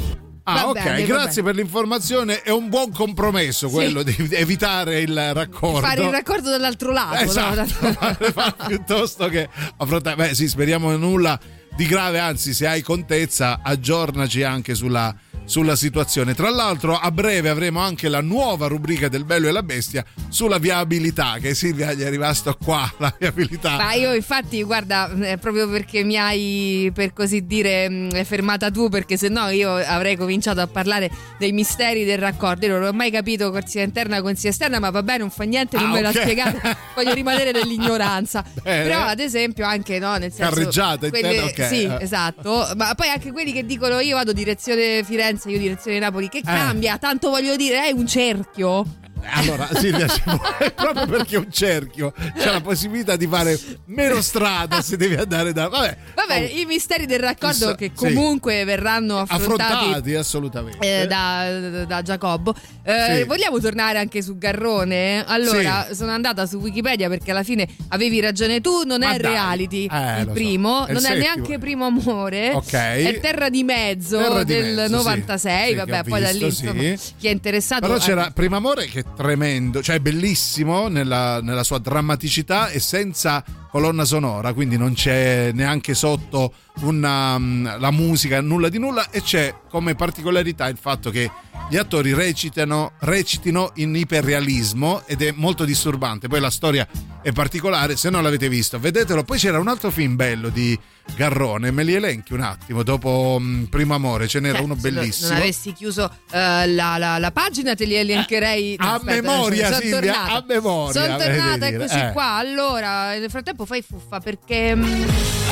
[0.58, 2.42] Ah, ok, bene, grazie per l'informazione.
[2.42, 5.80] È un buon compromesso quello di evitare il raccordo.
[5.86, 7.14] Fare il raccordo dall'altro lato.
[7.14, 7.20] no?
[7.20, 10.16] Esatto, fare- fare piuttosto che affrontare.
[10.16, 11.38] Beh, sì, speriamo nulla
[11.76, 15.14] di grave, anzi, se hai contezza, aggiornaci anche sulla,
[15.44, 16.34] sulla situazione.
[16.34, 20.58] Tra l'altro, a breve avremo anche la nuova rubrica del Bello e la Bestia sulla
[20.58, 23.76] viabilità, che Silvia gli è rimasto qua, la viabilità.
[23.76, 28.88] Ma io infatti, guarda, è proprio perché mi hai per così dire mh, fermata tu,
[28.88, 32.66] perché se no io avrei cominciato a parlare dei misteri del raccordo.
[32.66, 35.90] Io non ho mai capito corsia interna, corsia esterna, ma vabbè, non fa niente, non
[35.90, 36.20] Ah, me l'ha ok.
[36.20, 36.60] spiegato.
[36.94, 38.44] Voglio rimanere nell'ignoranza.
[38.62, 38.82] Bene.
[38.84, 40.54] Però, ad esempio, anche no, nel senso.
[40.54, 41.66] Carreggiata quelle- interna, ok.
[41.68, 41.96] Sì, Eh.
[42.00, 42.68] esatto.
[42.76, 46.28] Ma poi anche quelli che dicono io vado direzione Firenze, io direzione Napoli, Eh.
[46.28, 46.98] che cambia?
[46.98, 48.84] Tanto voglio dire, è un cerchio.
[49.32, 50.06] Allora, Silvia,
[50.74, 55.52] proprio perché è un cerchio, c'è la possibilità di fare meno strada se devi andare
[55.52, 55.68] da.
[55.68, 58.06] Vabbè, Vabbè, i misteri del raccordo Chissà, che Oh.
[58.06, 58.14] sì.
[58.14, 59.72] comunque verranno affrontati.
[59.72, 61.02] affrontati assolutamente.
[61.02, 62.54] eh, da, da Giacobbo.
[62.82, 63.24] Eh, Sì.
[63.24, 65.24] Vogliamo tornare anche su Garrone?
[65.26, 69.32] Allora, sono andata su Wikipedia perché alla fine avevi ragione tu, non Ma è dai.
[69.32, 70.30] reality Eh, il lo so.
[70.32, 72.72] primo, È il non è neanche primo amore, Ok.
[72.72, 74.92] è Terra di Mezzo Terra di del Mezzo, sì.
[74.92, 77.12] 96, Sì, che vabbè, poi da lì visto, insomma, sì.
[77.18, 82.70] chi è interessato Però c'era Primo Amore che tremendo, cioè bellissimo nella, nella sua drammaticità
[82.70, 88.78] e senza colonna sonora, quindi non c'è neanche sotto una, mm, la musica, nulla di
[88.78, 91.30] nulla e c'è come particolarità il fatto che
[91.68, 96.26] gli attori recitano, recitino in iperrealismo ed è molto disturbante.
[96.26, 96.86] Poi la storia
[97.22, 99.22] è particolare, se non l'avete visto, vedetelo.
[99.22, 100.76] Poi c'era un altro film bello di
[101.16, 104.90] Garrone, me li elenchi un attimo, dopo mm, Primo Amore, ce n'era Cioè, uno se
[104.90, 105.34] non- bellissimo.
[105.36, 108.76] Avessi chiuso eh, la, la- la pagina, te li elencherei.
[108.78, 112.10] No, a aspetta, memoria, sono Silvia, a memoria, Sono tornata, eccoci eh.
[112.12, 112.24] qua.
[112.34, 114.74] Allora, nel frattempo fai fuffa perché.
[114.74, 115.02] mm,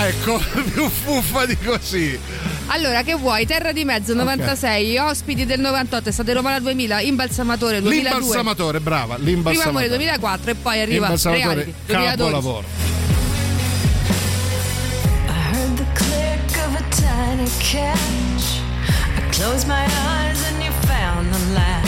[0.00, 0.38] Ecco,
[0.72, 2.18] più fuffa di così.
[2.68, 3.46] Allora, che vuoi?
[3.46, 8.10] Terra di mezzo 96, ospiti del 98, estate romana 2000, imbalsamatore 2002.
[8.12, 9.68] L'imbalsamatore, brava, Primo l'imbalsamatore.
[9.70, 12.16] amore 2004 e poi arriva reality 2012.
[12.16, 12.66] capolavoro.
[15.26, 18.60] I heard the click of a tiny catch.
[19.16, 21.87] I closed my eyes and you found the latch.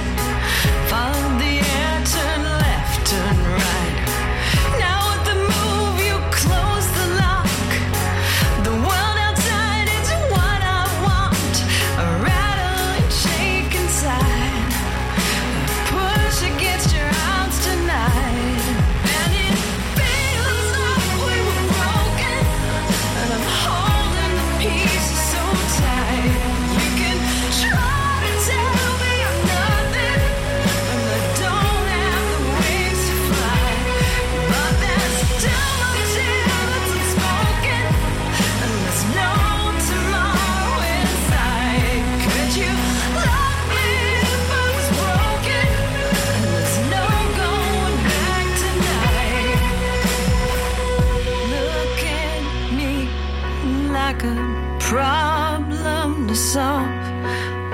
[54.91, 56.91] problem to solve,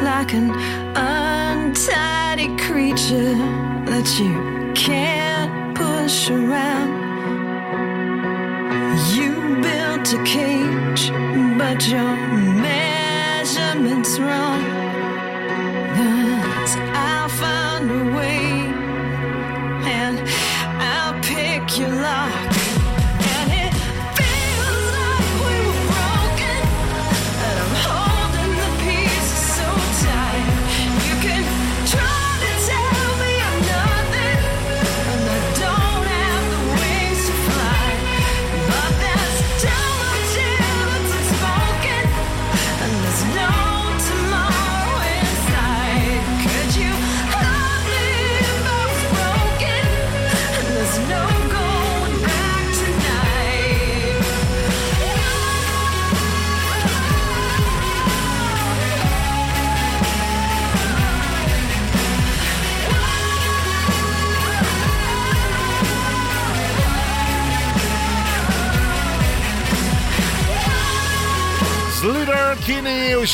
[0.04, 0.52] like an
[0.96, 3.34] untidy creature
[3.90, 6.92] that you can't push around.
[9.16, 9.32] You
[9.64, 11.10] built a cage,
[11.58, 12.16] but your
[12.62, 14.87] measurements wrong.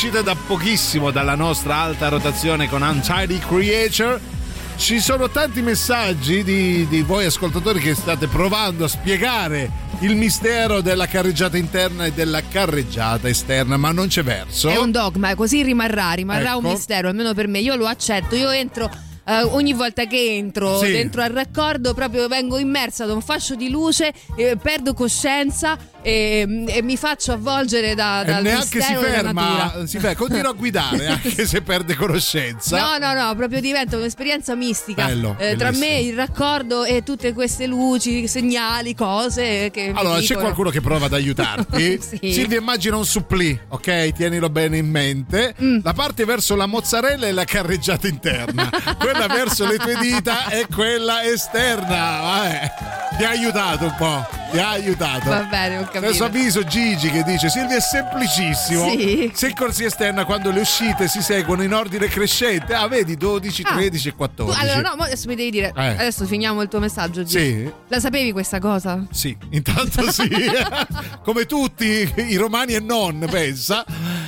[0.06, 4.20] Uscite da pochissimo dalla nostra alta rotazione con Untidy Creature.
[4.76, 10.82] Ci sono tanti messaggi di, di voi ascoltatori che state provando a spiegare il mistero
[10.82, 14.68] della carreggiata interna e della carreggiata esterna, ma non c'è verso.
[14.68, 16.74] È un dogma, così rimarrà, rimarrà un Ecco.
[16.74, 17.60] mistero, almeno per me.
[17.60, 18.90] Io lo accetto, io entro.
[19.26, 20.92] eh, ogni volta che entro Sì.
[20.92, 26.64] dentro al raccordo proprio vengo immersa da un fascio di luce, eh, perdo coscienza e,
[26.66, 31.06] e mi faccio avvolgere da, E dal neanche si ferma, si ferma, continua a guidare
[31.08, 32.78] anche se perde conoscenza.
[32.78, 35.06] No, no, no, proprio diventa un'esperienza mistica.
[35.06, 39.92] Bello, Eh, tra me, il raccordo e tutte queste luci, segnali, cose che.
[39.94, 41.92] Allora, c'è qualcuno che prova ad aiutarti.
[42.04, 42.32] Sì.
[42.32, 44.12] Silvia, immagina un supplì, ok?
[44.12, 45.54] Tienilo bene in mente.
[45.60, 45.78] Mm.
[45.82, 50.66] La parte verso la mozzarella è la carreggiata interna, quella verso le tue dita è
[50.72, 52.20] quella esterna.
[52.20, 52.72] Vabbè,
[53.16, 54.43] ti ha aiutato un po'.
[54.54, 55.30] Ti ha aiutato.
[55.30, 56.04] Va bene, ho capito.
[56.06, 59.32] Stesso avviso Gigi che dice Silvia è semplicissimo Sì.
[59.34, 63.62] se in corsia esterna quando le uscite si seguono in ordine crescente ah vedi 12,
[63.64, 63.72] Ah.
[63.74, 65.72] 13 e Tu- 14 allora, no, adesso mi devi dire.
[65.76, 65.88] Eh.
[65.88, 67.24] Adesso finiamo il tuo messaggio.
[67.24, 67.38] Gigi.
[67.64, 67.72] Sì.
[67.88, 69.04] La sapevi questa cosa?
[69.10, 70.28] Sì, intanto sì.
[71.24, 73.84] Come tutti i romani e non, pensa.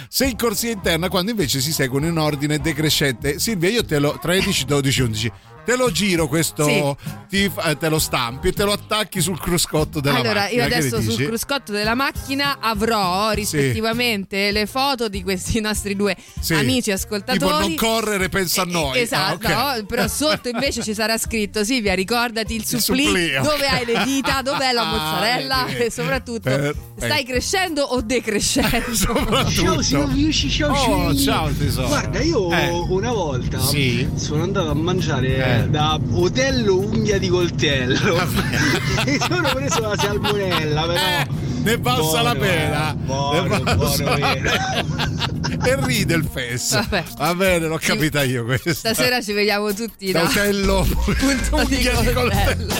[0.08, 3.38] Se in corsia interna, quando invece si seguono in ordine decrescente.
[3.38, 5.32] Silvia, io te lo 13, 12, 11.
[5.66, 6.94] Te lo giro questo, Sì.
[7.28, 10.62] ti- eh, te lo stampi e te lo attacchi sul cruscotto della allora, macchina.
[10.62, 11.26] io Che adesso sul dici?
[11.26, 16.54] cruscotto della macchina avrò rispettivamente le foto di questi nostri due Sì.
[16.54, 17.38] amici ascoltatori.
[17.38, 19.00] Tipo non correre, pensa a noi.
[19.00, 19.78] Esatto, Ah, ok.
[19.80, 19.86] no?
[19.86, 24.42] però sotto invece ci sarà scritto Silvia ricordati il Il supplì, dove hai le dita,
[24.46, 25.82] dov'è la Ah, mozzarella vedi.
[25.84, 26.78] e soprattutto Perfetto.
[26.96, 28.94] stai crescendo o decrescendo?
[29.50, 31.88] Ciao Silviucci, ciao Oh, ciao, tesoro.
[31.88, 32.68] Guarda, io Eh.
[32.88, 34.08] una volta Sì.
[34.14, 35.68] sono andato a mangiare Eh.
[35.68, 38.16] da Otello Unghia di Coltello.
[39.06, 41.44] Mi sono preso la salmonella, però.
[41.62, 42.94] Ne passa la Buono, pena.
[42.94, 44.50] buono, Ne passa buono, la vero.
[45.64, 46.72] e ride il fes.
[46.74, 47.04] Vabbè.
[47.16, 48.72] Va bene, l'ho capita io questa.
[48.72, 50.86] Stasera ci vediamo tutti Da da Otello
[51.18, 51.82] punto di
[52.14, 52.74] coltello.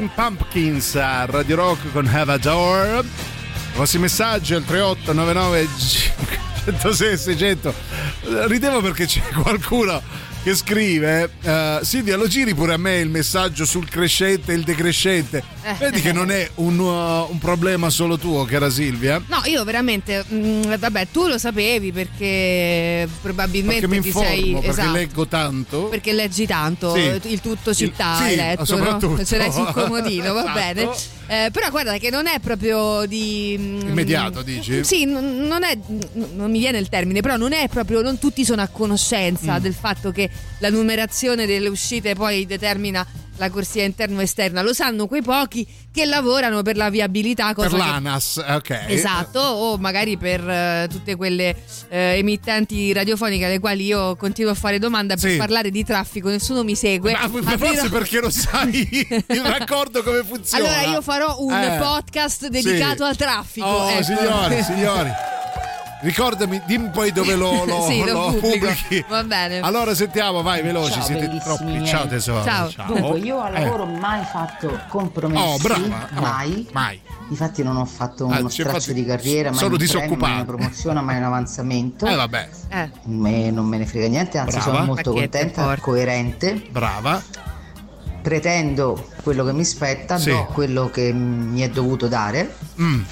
[0.00, 3.04] Smashing Pumpkins a Radio Rock con Have a Door.
[3.04, 5.68] I vostri messaggi al 3899
[6.64, 7.74] 106 600.
[8.46, 10.00] Ridevo perché c'è qualcuno
[10.42, 14.62] che scrive eh, Silvia lo giri pure a me il messaggio sul crescente e il
[14.62, 15.42] decrescente
[15.78, 20.24] vedi che non è un, uh, un problema solo tuo cara Silvia No, io veramente,
[20.32, 25.26] mm, vabbè, tu lo sapevi perché probabilmente perché mi ti informo sei perché esatto, leggo
[25.26, 27.20] tanto perché leggi tanto, Sì.
[27.24, 29.16] il tutto città Il- hai sì, letto, soprattutto.
[29.16, 29.24] no?
[29.24, 30.58] ce l'hai sul comodino, va Esatto.
[30.58, 30.88] bene.
[31.30, 34.82] Eh, però guarda che non è proprio di mm, Immediato, dici?
[34.84, 35.78] Sì, non non è
[36.34, 39.62] non mi viene il termine, però non è proprio non tutti sono a conoscenza Mm.
[39.62, 40.28] del fatto che
[40.58, 43.06] la numerazione delle uscite poi determina
[43.40, 47.84] la corsia interno-esterna, lo sanno quei pochi che lavorano per la viabilità, cosa per che-
[47.86, 51.56] l'ANAS ok Esatto, o magari per eh, tutte quelle
[51.88, 55.36] eh, emittenti radiofoniche alle quali io continuo a fare domanda per Sì.
[55.38, 57.12] parlare di traffico, nessuno mi segue.
[57.12, 58.88] Ma Ma forse dirò- perché lo sai
[59.28, 60.62] il raccordo come funziona.
[60.64, 63.10] Allora io farò un Eh, podcast dedicato sì.
[63.10, 63.66] al traffico.
[63.66, 64.02] Oh, ecco.
[64.02, 65.10] signori, signori.
[66.02, 69.04] Ricordami, dimmi poi dove lo, lo, Sì, lo lo pubblichi.
[69.08, 69.60] Va bene.
[69.60, 71.64] Allora sentiamo, vai veloci, Ciao, siete troppi.
[71.64, 71.86] miei.
[71.86, 72.42] Ciao tesoro.
[72.42, 72.70] Ciao.
[72.86, 73.60] Dunque, io al Eh.
[73.64, 75.42] lavoro mai fatto compromessi.
[75.42, 76.08] Oh, brava.
[76.16, 76.68] Oh, mai.
[76.72, 77.00] mai.
[77.28, 79.94] Difatti non ho fatto Ah, uno sì, straccio infatti di carriera, mai sono un premio,
[79.94, 80.26] disoccupato.
[80.32, 82.06] mai una promozione, mai un avanzamento.
[82.06, 84.72] Eh vabbè, Eh, Me- non me ne frega niente, anzi Brava.
[84.72, 85.80] sono molto Ma che te contenta, porta?
[85.82, 86.62] coerente.
[86.70, 87.22] brava.
[88.22, 90.30] Pretendo quello che mi spetta, Sì.
[90.30, 93.02] do quello che mi è dovuto dare Mm.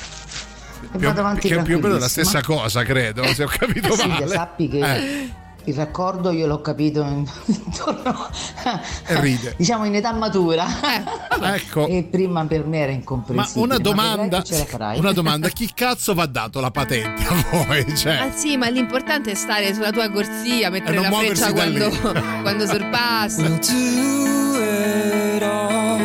[0.93, 3.47] E Più, vado avanti che è più o meno la stessa cosa, credo, se ho
[3.49, 4.29] capito Silvia, male.
[4.29, 5.33] sappi che Eh,
[5.65, 8.27] il raccordo io l'ho capito in- intorno
[9.07, 9.55] E ride.
[9.59, 10.67] diciamo in età matura
[11.55, 11.87] ecco.
[11.87, 14.99] e prima per me era Ma incomprensibile una vedrai domanda, che ce la farai.
[14.99, 17.95] una domanda, chi cazzo va dato la patente a voi?
[17.95, 21.91] Cioè, Ah sì, ma l'importante è stare sulla tua corsia, mettere non la freccia quando,
[22.41, 23.41] quando sorpassi.
[23.43, 25.97] We'll do it all.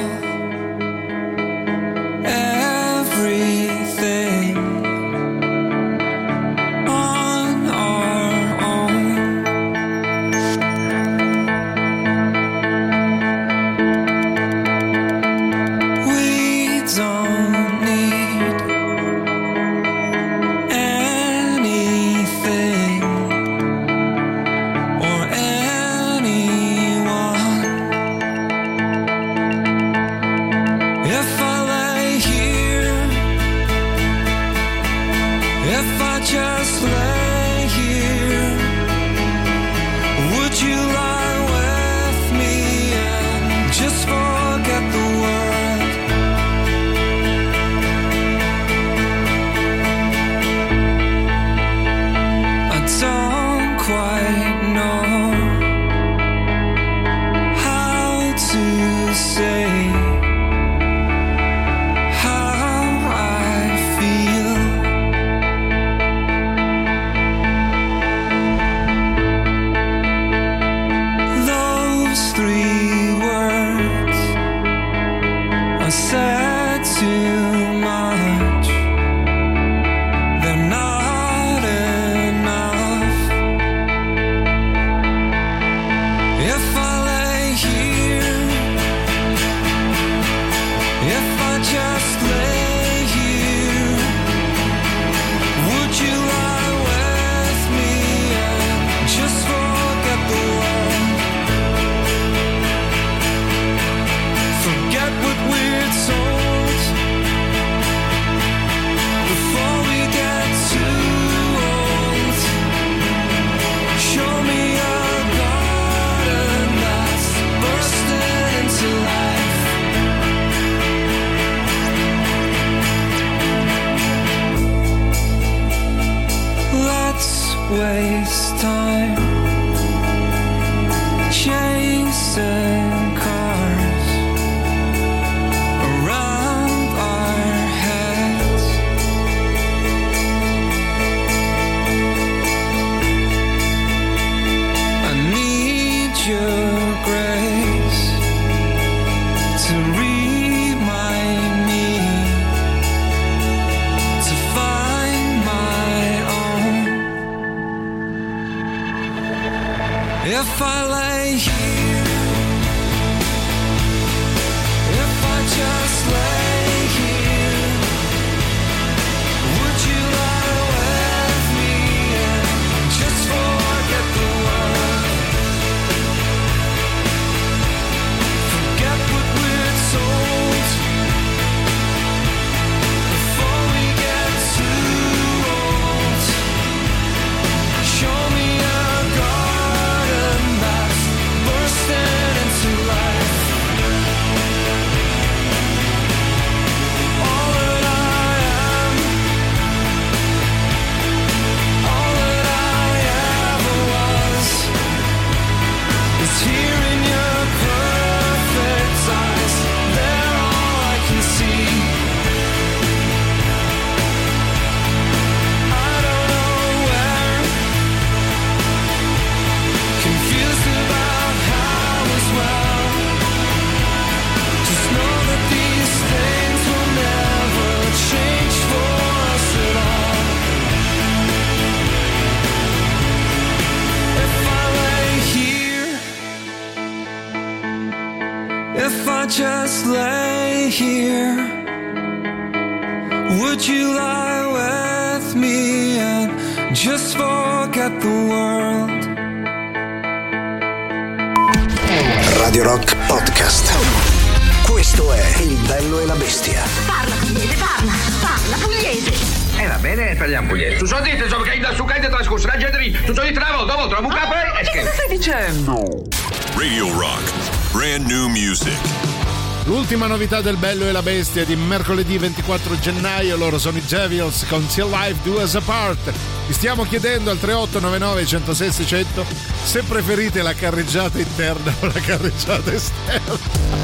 [270.34, 274.66] Novità del Bello e la Bestia di mercoledì 24 gennaio, loro sono i Javils con
[274.66, 276.12] Till Life Do Us Apart.
[276.48, 279.26] Vi stiamo chiedendo al 3899 106 600
[279.64, 283.38] se preferite la carreggiata interna o la carreggiata esterna.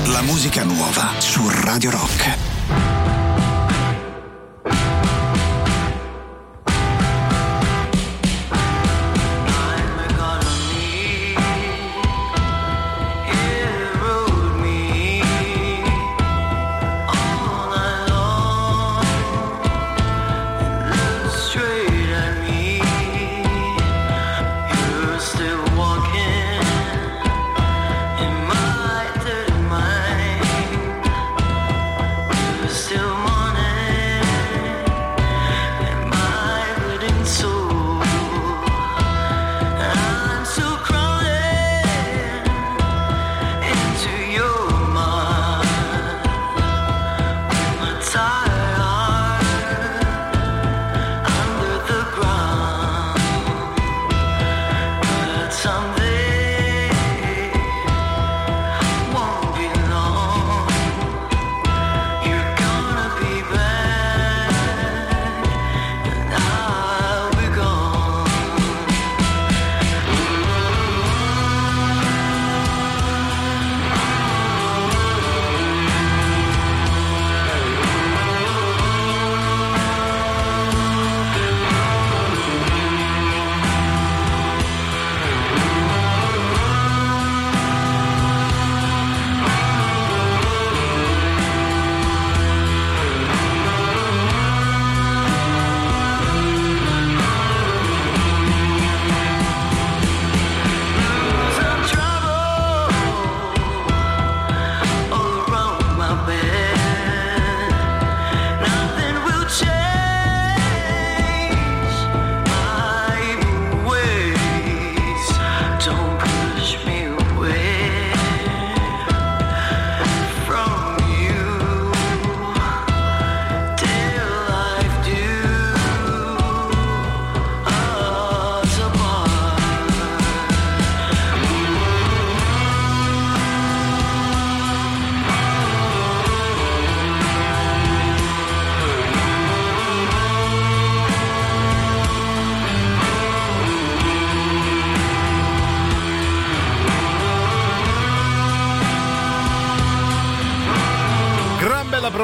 [0.06, 2.49] La musica nuova su Radio Rock.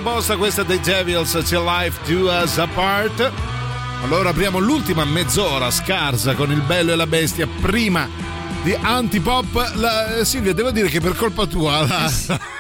[0.02, 3.32] Proposta questa dei Devils Till Life Do Us Apart.
[4.04, 8.06] Allora apriamo l'ultima mezz'ora scarsa con il bello e la bestia prima
[8.62, 9.72] di antipop.
[9.76, 12.12] La, Silvia, devo dire che per colpa tua la,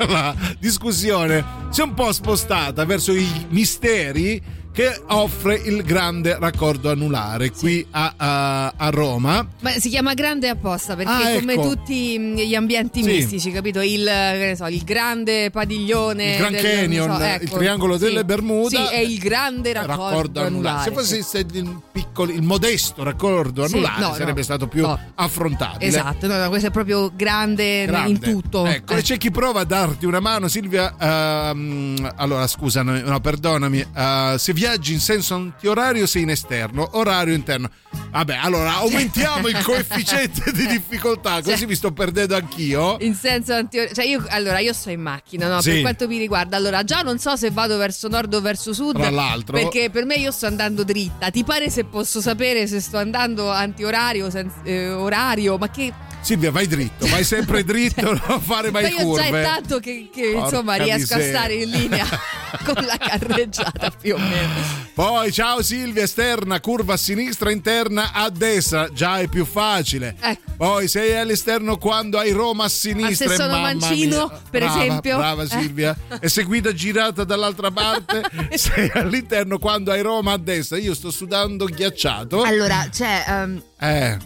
[0.07, 4.41] la discussione si è un po' spostata verso i misteri
[4.75, 9.47] che offre il grande raccordo anulare qui a, a- a Roma.
[9.61, 11.69] Ma si chiama grande apposta perché Ah, come ecco.
[11.69, 13.09] tutti mh, gli ambienti Sì.
[13.09, 13.79] mistici, capito?
[13.79, 17.97] Il, che ne so, il grande padiglione Il Grand del- Canyon, so, il ecco, triangolo
[17.97, 18.03] sì.
[18.03, 18.85] delle Bermuda.
[18.87, 20.83] Sì, è il grande raccordo, anulare.
[20.89, 24.81] Se fosse se il, piccolo, il modesto raccordo Sì, anulare no, sarebbe no, stato più
[24.85, 24.99] no.
[25.15, 25.85] affrontabile.
[25.85, 28.09] Esatto, no, questo è proprio grande, Grande.
[28.09, 28.65] in tutto.
[28.65, 28.97] Ecco, Eh.
[28.97, 30.93] e c'è chi prova a darti una mano, Silvia.
[30.99, 33.79] ehm, allora, scusa, no, perdonami.
[33.95, 37.69] eh, se viaggi in senso antiorario, sei in esterno, orario interno.
[38.11, 42.97] Vabbè, allora aumentiamo il coefficiente di difficoltà, così Cioè- mi sto perdendo anch'io.
[43.01, 45.61] In senso antio- cioè io allora io sto in macchina, no?
[45.61, 45.71] Sì.
[45.71, 48.95] Per quanto mi riguarda, allora già non so se vado verso nord o verso sud.
[48.95, 51.29] Tra l'altro- Perché per me io sto andando dritta.
[51.29, 55.57] Ti pare se posso sapere se sto andando antiorario, senz- eh, orario?
[55.57, 55.93] Ma che.
[56.25, 59.41] Silvia, vai dritto, vai sempre dritto, non fare mai Ma io già curve.
[59.41, 61.37] è tanto che, che, insomma riesco a miseria.
[61.39, 62.05] stare in linea
[62.65, 64.53] con la carreggiata più o meno.
[64.95, 70.15] Poi, ciao Silvia, esterna, curva a sinistra, interna a destra, già è più facile.
[70.19, 70.53] Ecco.
[70.57, 73.27] Poi sei all'esterno quando hai Roma a sinistra.
[73.27, 74.41] Ma se e sono mancino, mia.
[74.49, 75.17] per Brava, esempio?
[75.17, 75.47] Brava Eh.
[75.47, 75.95] Silvia.
[76.19, 78.23] E se guida girata dall'altra parte,
[78.57, 80.77] sei all'interno quando hai Roma a destra.
[80.79, 82.41] Io sto sudando ghiacciato.
[82.41, 83.25] Allora, c'è.
[83.27, 84.17] ehm, Eh.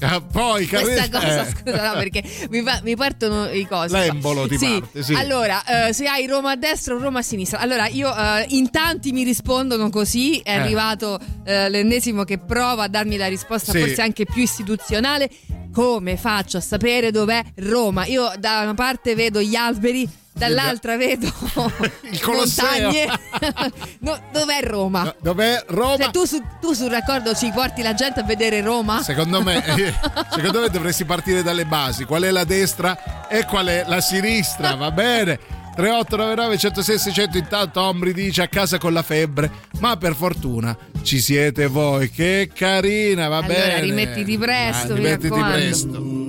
[0.00, 1.50] Ah, poi Questa cosa, eh.
[1.50, 3.94] scusa, no, perché mi, pa- mi partono i cosi.
[3.94, 4.78] L'embolo ti sì.
[4.80, 5.14] parte, sì.
[5.14, 7.58] Allora, eh, se hai Roma a destra o Roma a sinistra.
[7.60, 10.38] Allora, io eh, in tanti mi rispondono così.
[10.40, 10.58] È Eh.
[10.58, 13.78] arrivato eh, l'ennesimo che prova a darmi la risposta, Sì.
[13.78, 15.30] forse anche più istituzionale.
[15.74, 18.06] Come faccio a sapere dov'è Roma?
[18.06, 21.26] Io da una parte vedo gli alberi, dall'altra vedo
[22.10, 22.64] Il Colosseo.
[22.82, 23.06] montagne.
[24.04, 25.12] No, dov'è Roma?
[25.20, 25.96] Dov'è Roma?
[25.96, 29.02] Cioè, tu, su- tu sul raccordo ci porti la gente a vedere Roma?
[29.02, 29.92] Secondo me, eh,
[30.30, 32.04] secondo me dovresti partire dalle basi.
[32.04, 34.74] Qual è la destra e qual è la sinistra?
[34.76, 35.38] Va bene.
[35.74, 39.50] 3899 106 600 intanto Ombri dice a casa con la febbre.
[39.80, 42.10] Ma per fortuna ci siete voi.
[42.10, 43.80] Che carina va Allora, bene.
[43.80, 45.56] rimettiti presto, Ah, rimettiti raccomando.
[45.56, 46.23] presto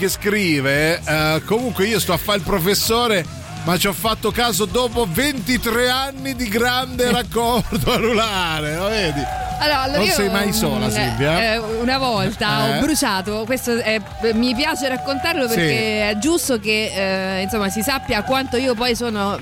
[0.00, 3.22] che scrive: eh, Comunque, io sto a fare il professore,
[3.64, 8.74] ma ci ho fatto caso dopo 23 anni di grande raccordo anulare.
[8.76, 9.20] Lo vedi?
[9.62, 11.52] Allora, allora non io, sei mai sola, mm, Silvia.
[11.52, 12.78] eh, una volta Eh?
[12.78, 14.00] ho bruciato, questo è-
[14.32, 15.54] mi piace raccontarlo Sì.
[15.54, 16.90] perché è giusto che
[17.36, 19.38] eh, insomma si sappia quanto io poi sono.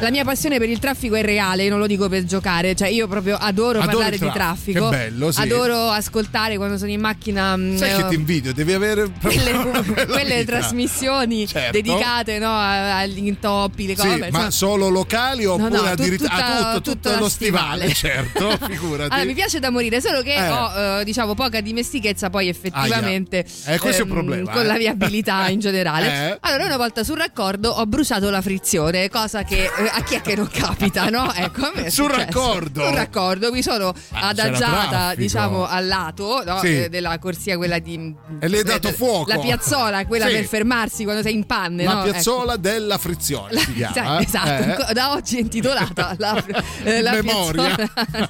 [0.00, 2.88] La mia passione per il traffico è reale, io non lo dico per giocare, cioè
[2.88, 5.40] io proprio adoro, Adori parlare il di traffico, che bello, sì.
[5.40, 7.56] Adoro ascoltare quando sono in macchina.
[7.56, 11.72] mm, Sai che eh, ti invidio, devi avere quelle, quelle trasmissioni Certo.
[11.72, 14.24] dedicate no, agli intoppi, le cose.
[14.24, 17.88] Sì, ma solo locali oppure no, tu- addirittura tutta- ah, tutto, tutto lo stivale?
[17.90, 17.94] stivale.
[18.08, 19.10] Certo, figurati.
[19.12, 20.48] Allora, mi piace da morire, solo che Eh.
[20.48, 23.44] ho eh, diciamo poca dimestichezza poi effettivamente.
[23.66, 24.66] Eh, questo è un problema, con eh.
[24.66, 26.06] la viabilità in generale.
[26.32, 26.38] Eh.
[26.42, 30.20] Allora, una volta sul raccordo ho bruciato la frizione, cosa che eh, a chi è
[30.20, 31.32] che non capita, no?
[31.38, 32.84] Ecco, a me Sul raccordo?
[32.86, 36.84] Sul raccordo mi sono Ah, adagiata, diciamo, al lato no, Sì.
[36.84, 38.14] eh, della corsia, quella di.
[38.40, 39.28] E le hai dato eh, fuoco?
[39.30, 40.32] La piazzola, quella Sì.
[40.32, 42.00] per fermarsi quando sei in panne, La no?
[42.02, 42.10] Ecco.
[42.12, 44.20] piazzola della frizione si Sì, chiama.
[44.20, 44.92] esatto, eh?
[44.92, 46.44] da oggi è intitolata la,
[46.84, 47.76] eh, la Memoria.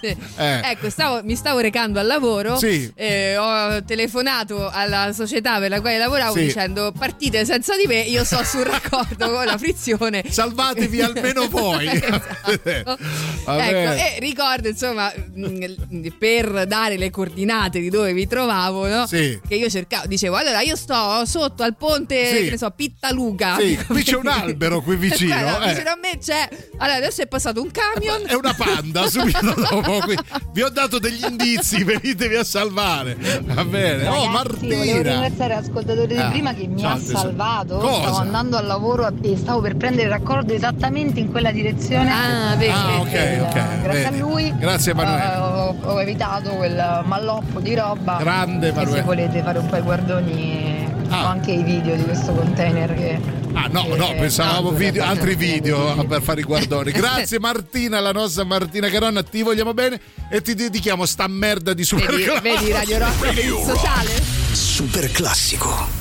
[0.00, 0.16] Eh.
[0.36, 2.56] Ecco, stavo- mi stavo recando al lavoro.
[2.56, 2.90] Sì.
[2.94, 6.42] eh, ho telefonato alla società per la quale lavoravo Sì.
[6.44, 10.24] dicendo partite senza di me, io sto sul raccordo con la frizione.
[10.28, 11.86] Salvatevi almeno voi.
[12.48, 12.98] Esatto.
[13.50, 19.06] Ecco, e ricordo insomma mh, per dare le coordinate di dove mi trovavo, no?
[19.06, 19.38] Sì.
[19.46, 22.44] Che io cercavo, dicevo allora io sto sotto al ponte, Sì.
[22.44, 23.56] che ne so, Pittaluga.
[23.58, 25.34] Sì, qui c'è un albero qui vicino.
[25.38, 25.72] Guarda, eh.
[25.72, 26.48] vicino a me c'è.
[26.78, 28.22] Allora, adesso è passato un camion.
[28.26, 29.98] È una panda subito dopo.
[30.00, 30.16] qui.
[30.52, 33.16] Vi ho dato degli indizi, venitevi a salvare.
[33.44, 34.06] Va bene.
[34.08, 35.10] Oh, Ragazzi, volevo Martina.
[35.12, 37.76] ringraziare l'ascoltatore di Ah, prima che mi ha salvato.
[37.78, 38.00] Cosa?
[38.02, 42.10] Stavo andando al lavoro e stavo per prendere il raccordo esattamente in quella direzione.
[42.12, 42.72] Ah, vedi.
[42.72, 43.80] Ah, ok, ok.
[43.82, 44.04] Grazie vedi.
[44.04, 44.54] a lui.
[44.58, 45.22] Grazie Emanuele.
[45.22, 48.16] eh, ho, ho evitato quel malloppo di roba.
[48.18, 48.96] Grande Emanuele.
[48.98, 53.20] se volete fare un po' i guardoni, ho anche i video di questo container che.
[53.54, 56.90] Ah no, che- no, pensavamo video- altri video per fare i guardoni.
[56.92, 60.00] Grazie Martina, la nostra Martina Caronna, ti vogliamo bene
[60.30, 64.10] e ti dedichiamo sta merda di super Vedi, vedi Radio Rock per il sociale?
[64.52, 65.97] Super classico.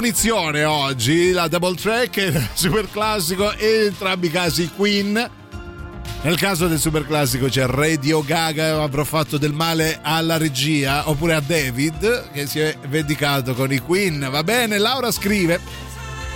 [0.00, 5.30] Punizione oggi, la double track, super classico, e in entrambi i casi Queen.
[6.22, 11.34] Nel caso del super classico c'è Radio Gaga, avrò fatto del male alla regia, oppure
[11.34, 14.26] a David, che si è vendicato con i Queen.
[14.30, 15.60] Va bene, Laura scrive.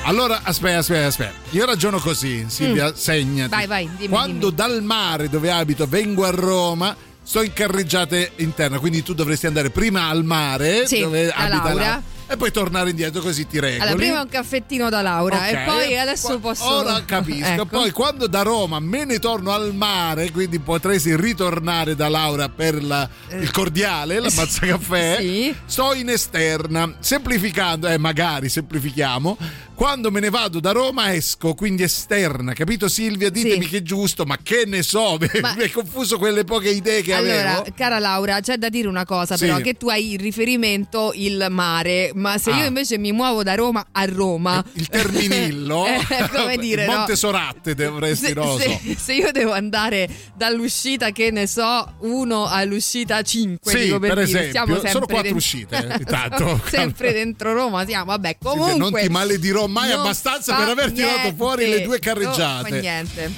[0.03, 1.33] Allora, aspetta, aspetta, aspetta.
[1.53, 2.95] Io ragiono così, Silvia, Mm.
[2.95, 3.49] segnati.
[3.51, 8.79] Vai, vai, dimmi, Quando dal mare dove abito vengo a Roma, sto in carreggiata interna,
[8.79, 11.73] quindi tu dovresti andare prima al mare, Sì, dove abita Laura.
[11.73, 12.03] Laura,
[12.35, 13.81] e poi tornare indietro così ti regoli.
[13.81, 15.65] Allora, prima un caffettino da Laura e Ok.
[15.65, 16.69] poi adesso Qua- posso.
[16.71, 17.47] Ora capisco.
[17.47, 17.67] Ecco.
[17.67, 22.83] Poi quando da Roma me ne torno al mare, quindi potresti ritornare da Laura per
[22.85, 25.17] la- il cordiale, la mazzacaffè.
[25.19, 25.21] Eh.
[25.21, 25.55] Sì.
[25.65, 29.37] Sto in esterna, semplificando, eh, magari semplifichiamo.
[29.75, 33.29] Quando me ne vado da Roma esco, quindi esterna, capito Silvia?
[33.29, 37.03] Ditemi che è giusto, ma che ne so, mi Ma- hai confuso quelle poche idee
[37.03, 37.75] che Allora, avevo.
[37.77, 39.47] cara Laura, c'è da dire una cosa, Sì.
[39.47, 42.59] però, che tu hai in riferimento il mare, ma se Ah.
[42.61, 46.93] io invece mi muovo da Roma a Roma, Il Terminillo, Eh, come dire, no?
[46.99, 48.59] Monte Soratte dovresti, se, no, so.
[48.59, 54.15] se- se io devo andare dall'uscita che ne so 1 all'uscita 5 Sì, dico per,
[54.15, 56.61] per dire, esempio, sono quattro dentro- uscite, eh, intanto.
[56.69, 60.93] sempre dentro Roma siamo vabbè Silvia, comunque non ti maledirò mai non abbastanza per aver
[60.93, 62.81] tirato niente, fuori le due non fa carreggiate.
[62.81, 63.33] niente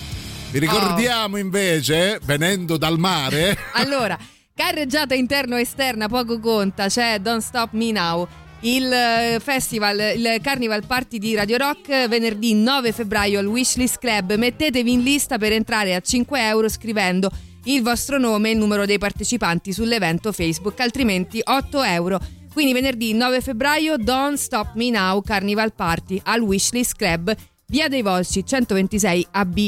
[0.51, 4.19] Vi ricordiamo invece, venendo dal mare, Allora,
[4.55, 8.27] carreggiata interno esterna poco conta, c'è Don't Stop Me Now.
[8.61, 14.35] Il eh, festival, il Carnival Party di Radio Rock venerdì 9 febbraio al Wishlist Club.
[14.35, 17.31] Mettetevi in lista per entrare a 5 euro scrivendo
[17.65, 22.19] il vostro nome e il numero dei partecipanti sull'evento Facebook, altrimenti 8 euro.
[22.57, 28.01] Quindi venerdì 9 febbraio Don't Stop Me Now Carnival Party al Wishlist Club, via dei
[28.01, 29.59] Volsci 126 AB.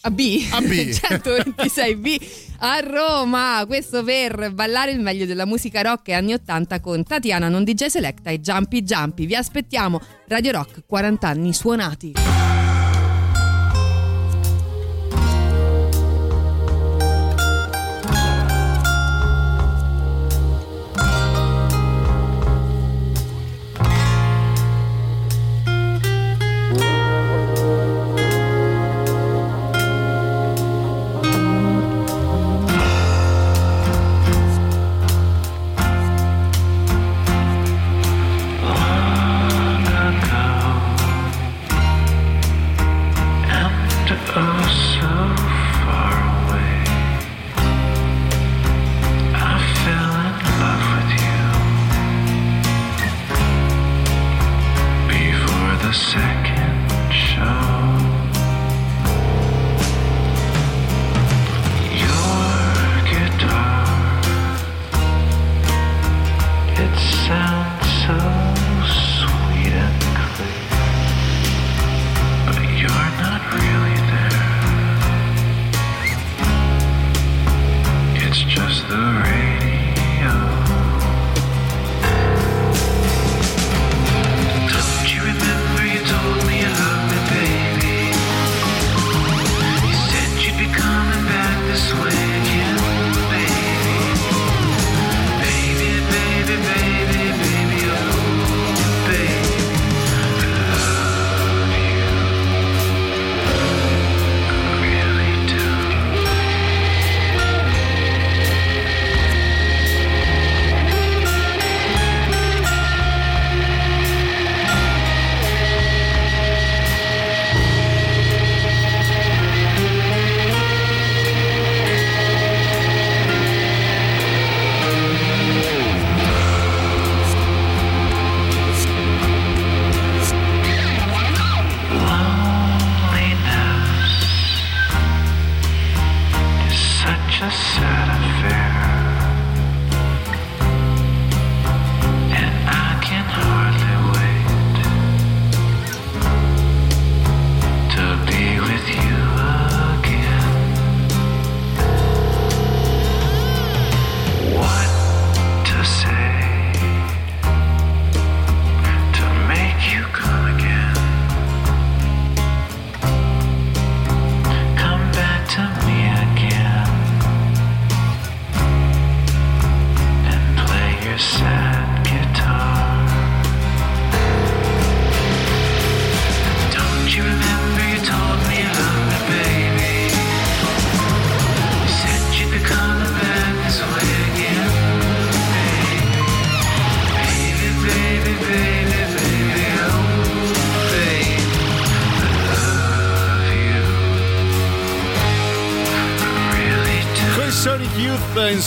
[0.00, 0.18] AB,
[0.52, 0.70] AB.
[0.70, 2.16] 126B
[2.60, 3.62] a Roma.
[3.66, 7.84] Questo per ballare il meglio della musica rock e anni 80 con Tatiana Non DJ
[7.88, 9.26] Selecta e Jumpy Jumpy.
[9.26, 10.00] Vi aspettiamo.
[10.28, 12.37] Radio Rock 40 anni suonati.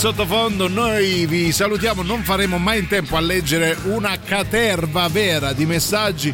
[0.02, 5.68] Sottofondo, noi vi salutiamo, non faremo mai in tempo a leggere una caterva vera di
[5.68, 6.34] messaggi,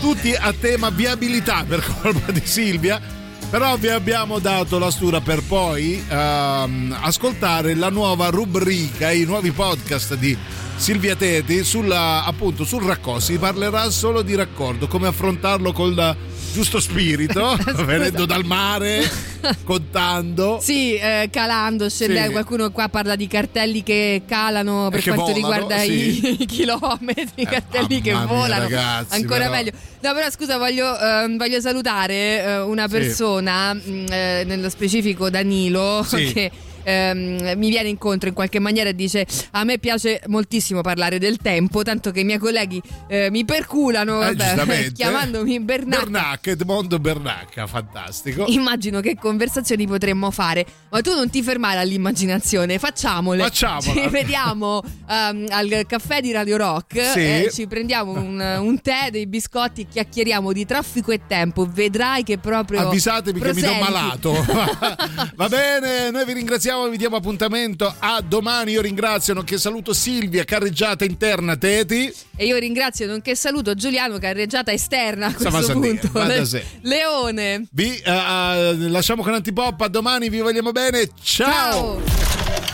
[0.00, 3.00] tutti a tema viabilità per colpa di Silvia,
[3.48, 9.52] però vi abbiamo dato la stura per poi ehm, ascoltare la nuova rubrica, i nuovi
[9.52, 10.36] podcast di
[10.74, 16.16] Silvia Teti sulla, appunto sul raccordo, si parlerà solo di raccordo, come affrontarlo col
[16.52, 19.08] giusto spirito, venendo dal mare,
[19.64, 20.58] contando.
[20.60, 22.26] Sì, eh, calando, scendendo.
[22.28, 22.32] Sì.
[22.32, 25.92] Qualcuno qua parla di cartelli che calano per che quanto volano, riguarda sì.
[25.92, 28.62] i, i chilometri, i cartelli che mia, volano.
[28.62, 29.50] ragazzi, Ancora però.
[29.50, 29.70] meglio.
[30.00, 32.90] No, però scusa, voglio, ehm, voglio salutare eh, una Sì.
[32.90, 36.24] persona, mh, eh, nello specifico Danilo, Sì.
[36.32, 36.50] che.
[36.84, 41.38] Ehm, mi viene incontro in qualche maniera e dice a me piace moltissimo parlare del
[41.38, 46.98] tempo tanto che i miei colleghi eh, mi perculano Eh, vabbè, chiamandomi Bernacca Bernacca, Edmondo
[46.98, 48.44] Bernacca, fantastico.
[48.48, 53.42] Immagino che conversazioni potremmo fare, ma tu non ti fermare all'immaginazione, facciamole.
[53.42, 54.02] Facciamola.
[54.02, 57.20] Ci vediamo ehm, al caffè di Radio Rock, Sì.
[57.20, 61.66] eh, ci prendiamo un, un tè, dei biscotti chiacchieriamo di traffico e tempo.
[61.66, 62.80] Vedrai che proprio.
[62.80, 64.32] Avvisatemi che mi do malato.
[65.36, 68.72] Va bene, noi vi ringraziamo, vi diamo appuntamento a domani.
[68.72, 72.12] Io ringrazio, nonché saluto Silvia, carreggiata interna Teti.
[72.36, 76.22] E io ringrazio, nonché saluto Giuliano, carreggiata esterna a questo dire, punto.
[76.24, 76.64] Le- sé.
[76.82, 77.66] Leone.
[77.70, 81.08] Vi eh, eh, lasciamo con Antipop, a domani vi vogliamo bene.
[81.22, 81.96] Ciao.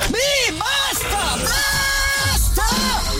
[0.08, 1.36] Mi basta!
[1.42, 2.64] Basta!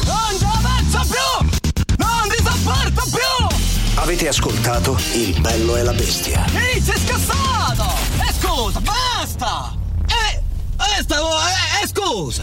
[0.05, 1.97] Non ci avanzo più!
[1.99, 3.57] Non ti sopporto più!
[3.97, 6.45] Avete ascoltato Il bello e la bestia.
[6.55, 7.85] Ehi, sei scassato!
[8.29, 9.80] E scusa, basta!
[11.11, 11.29] Eh, eh, stavo...
[11.29, 12.43] Eh, eh, scusa!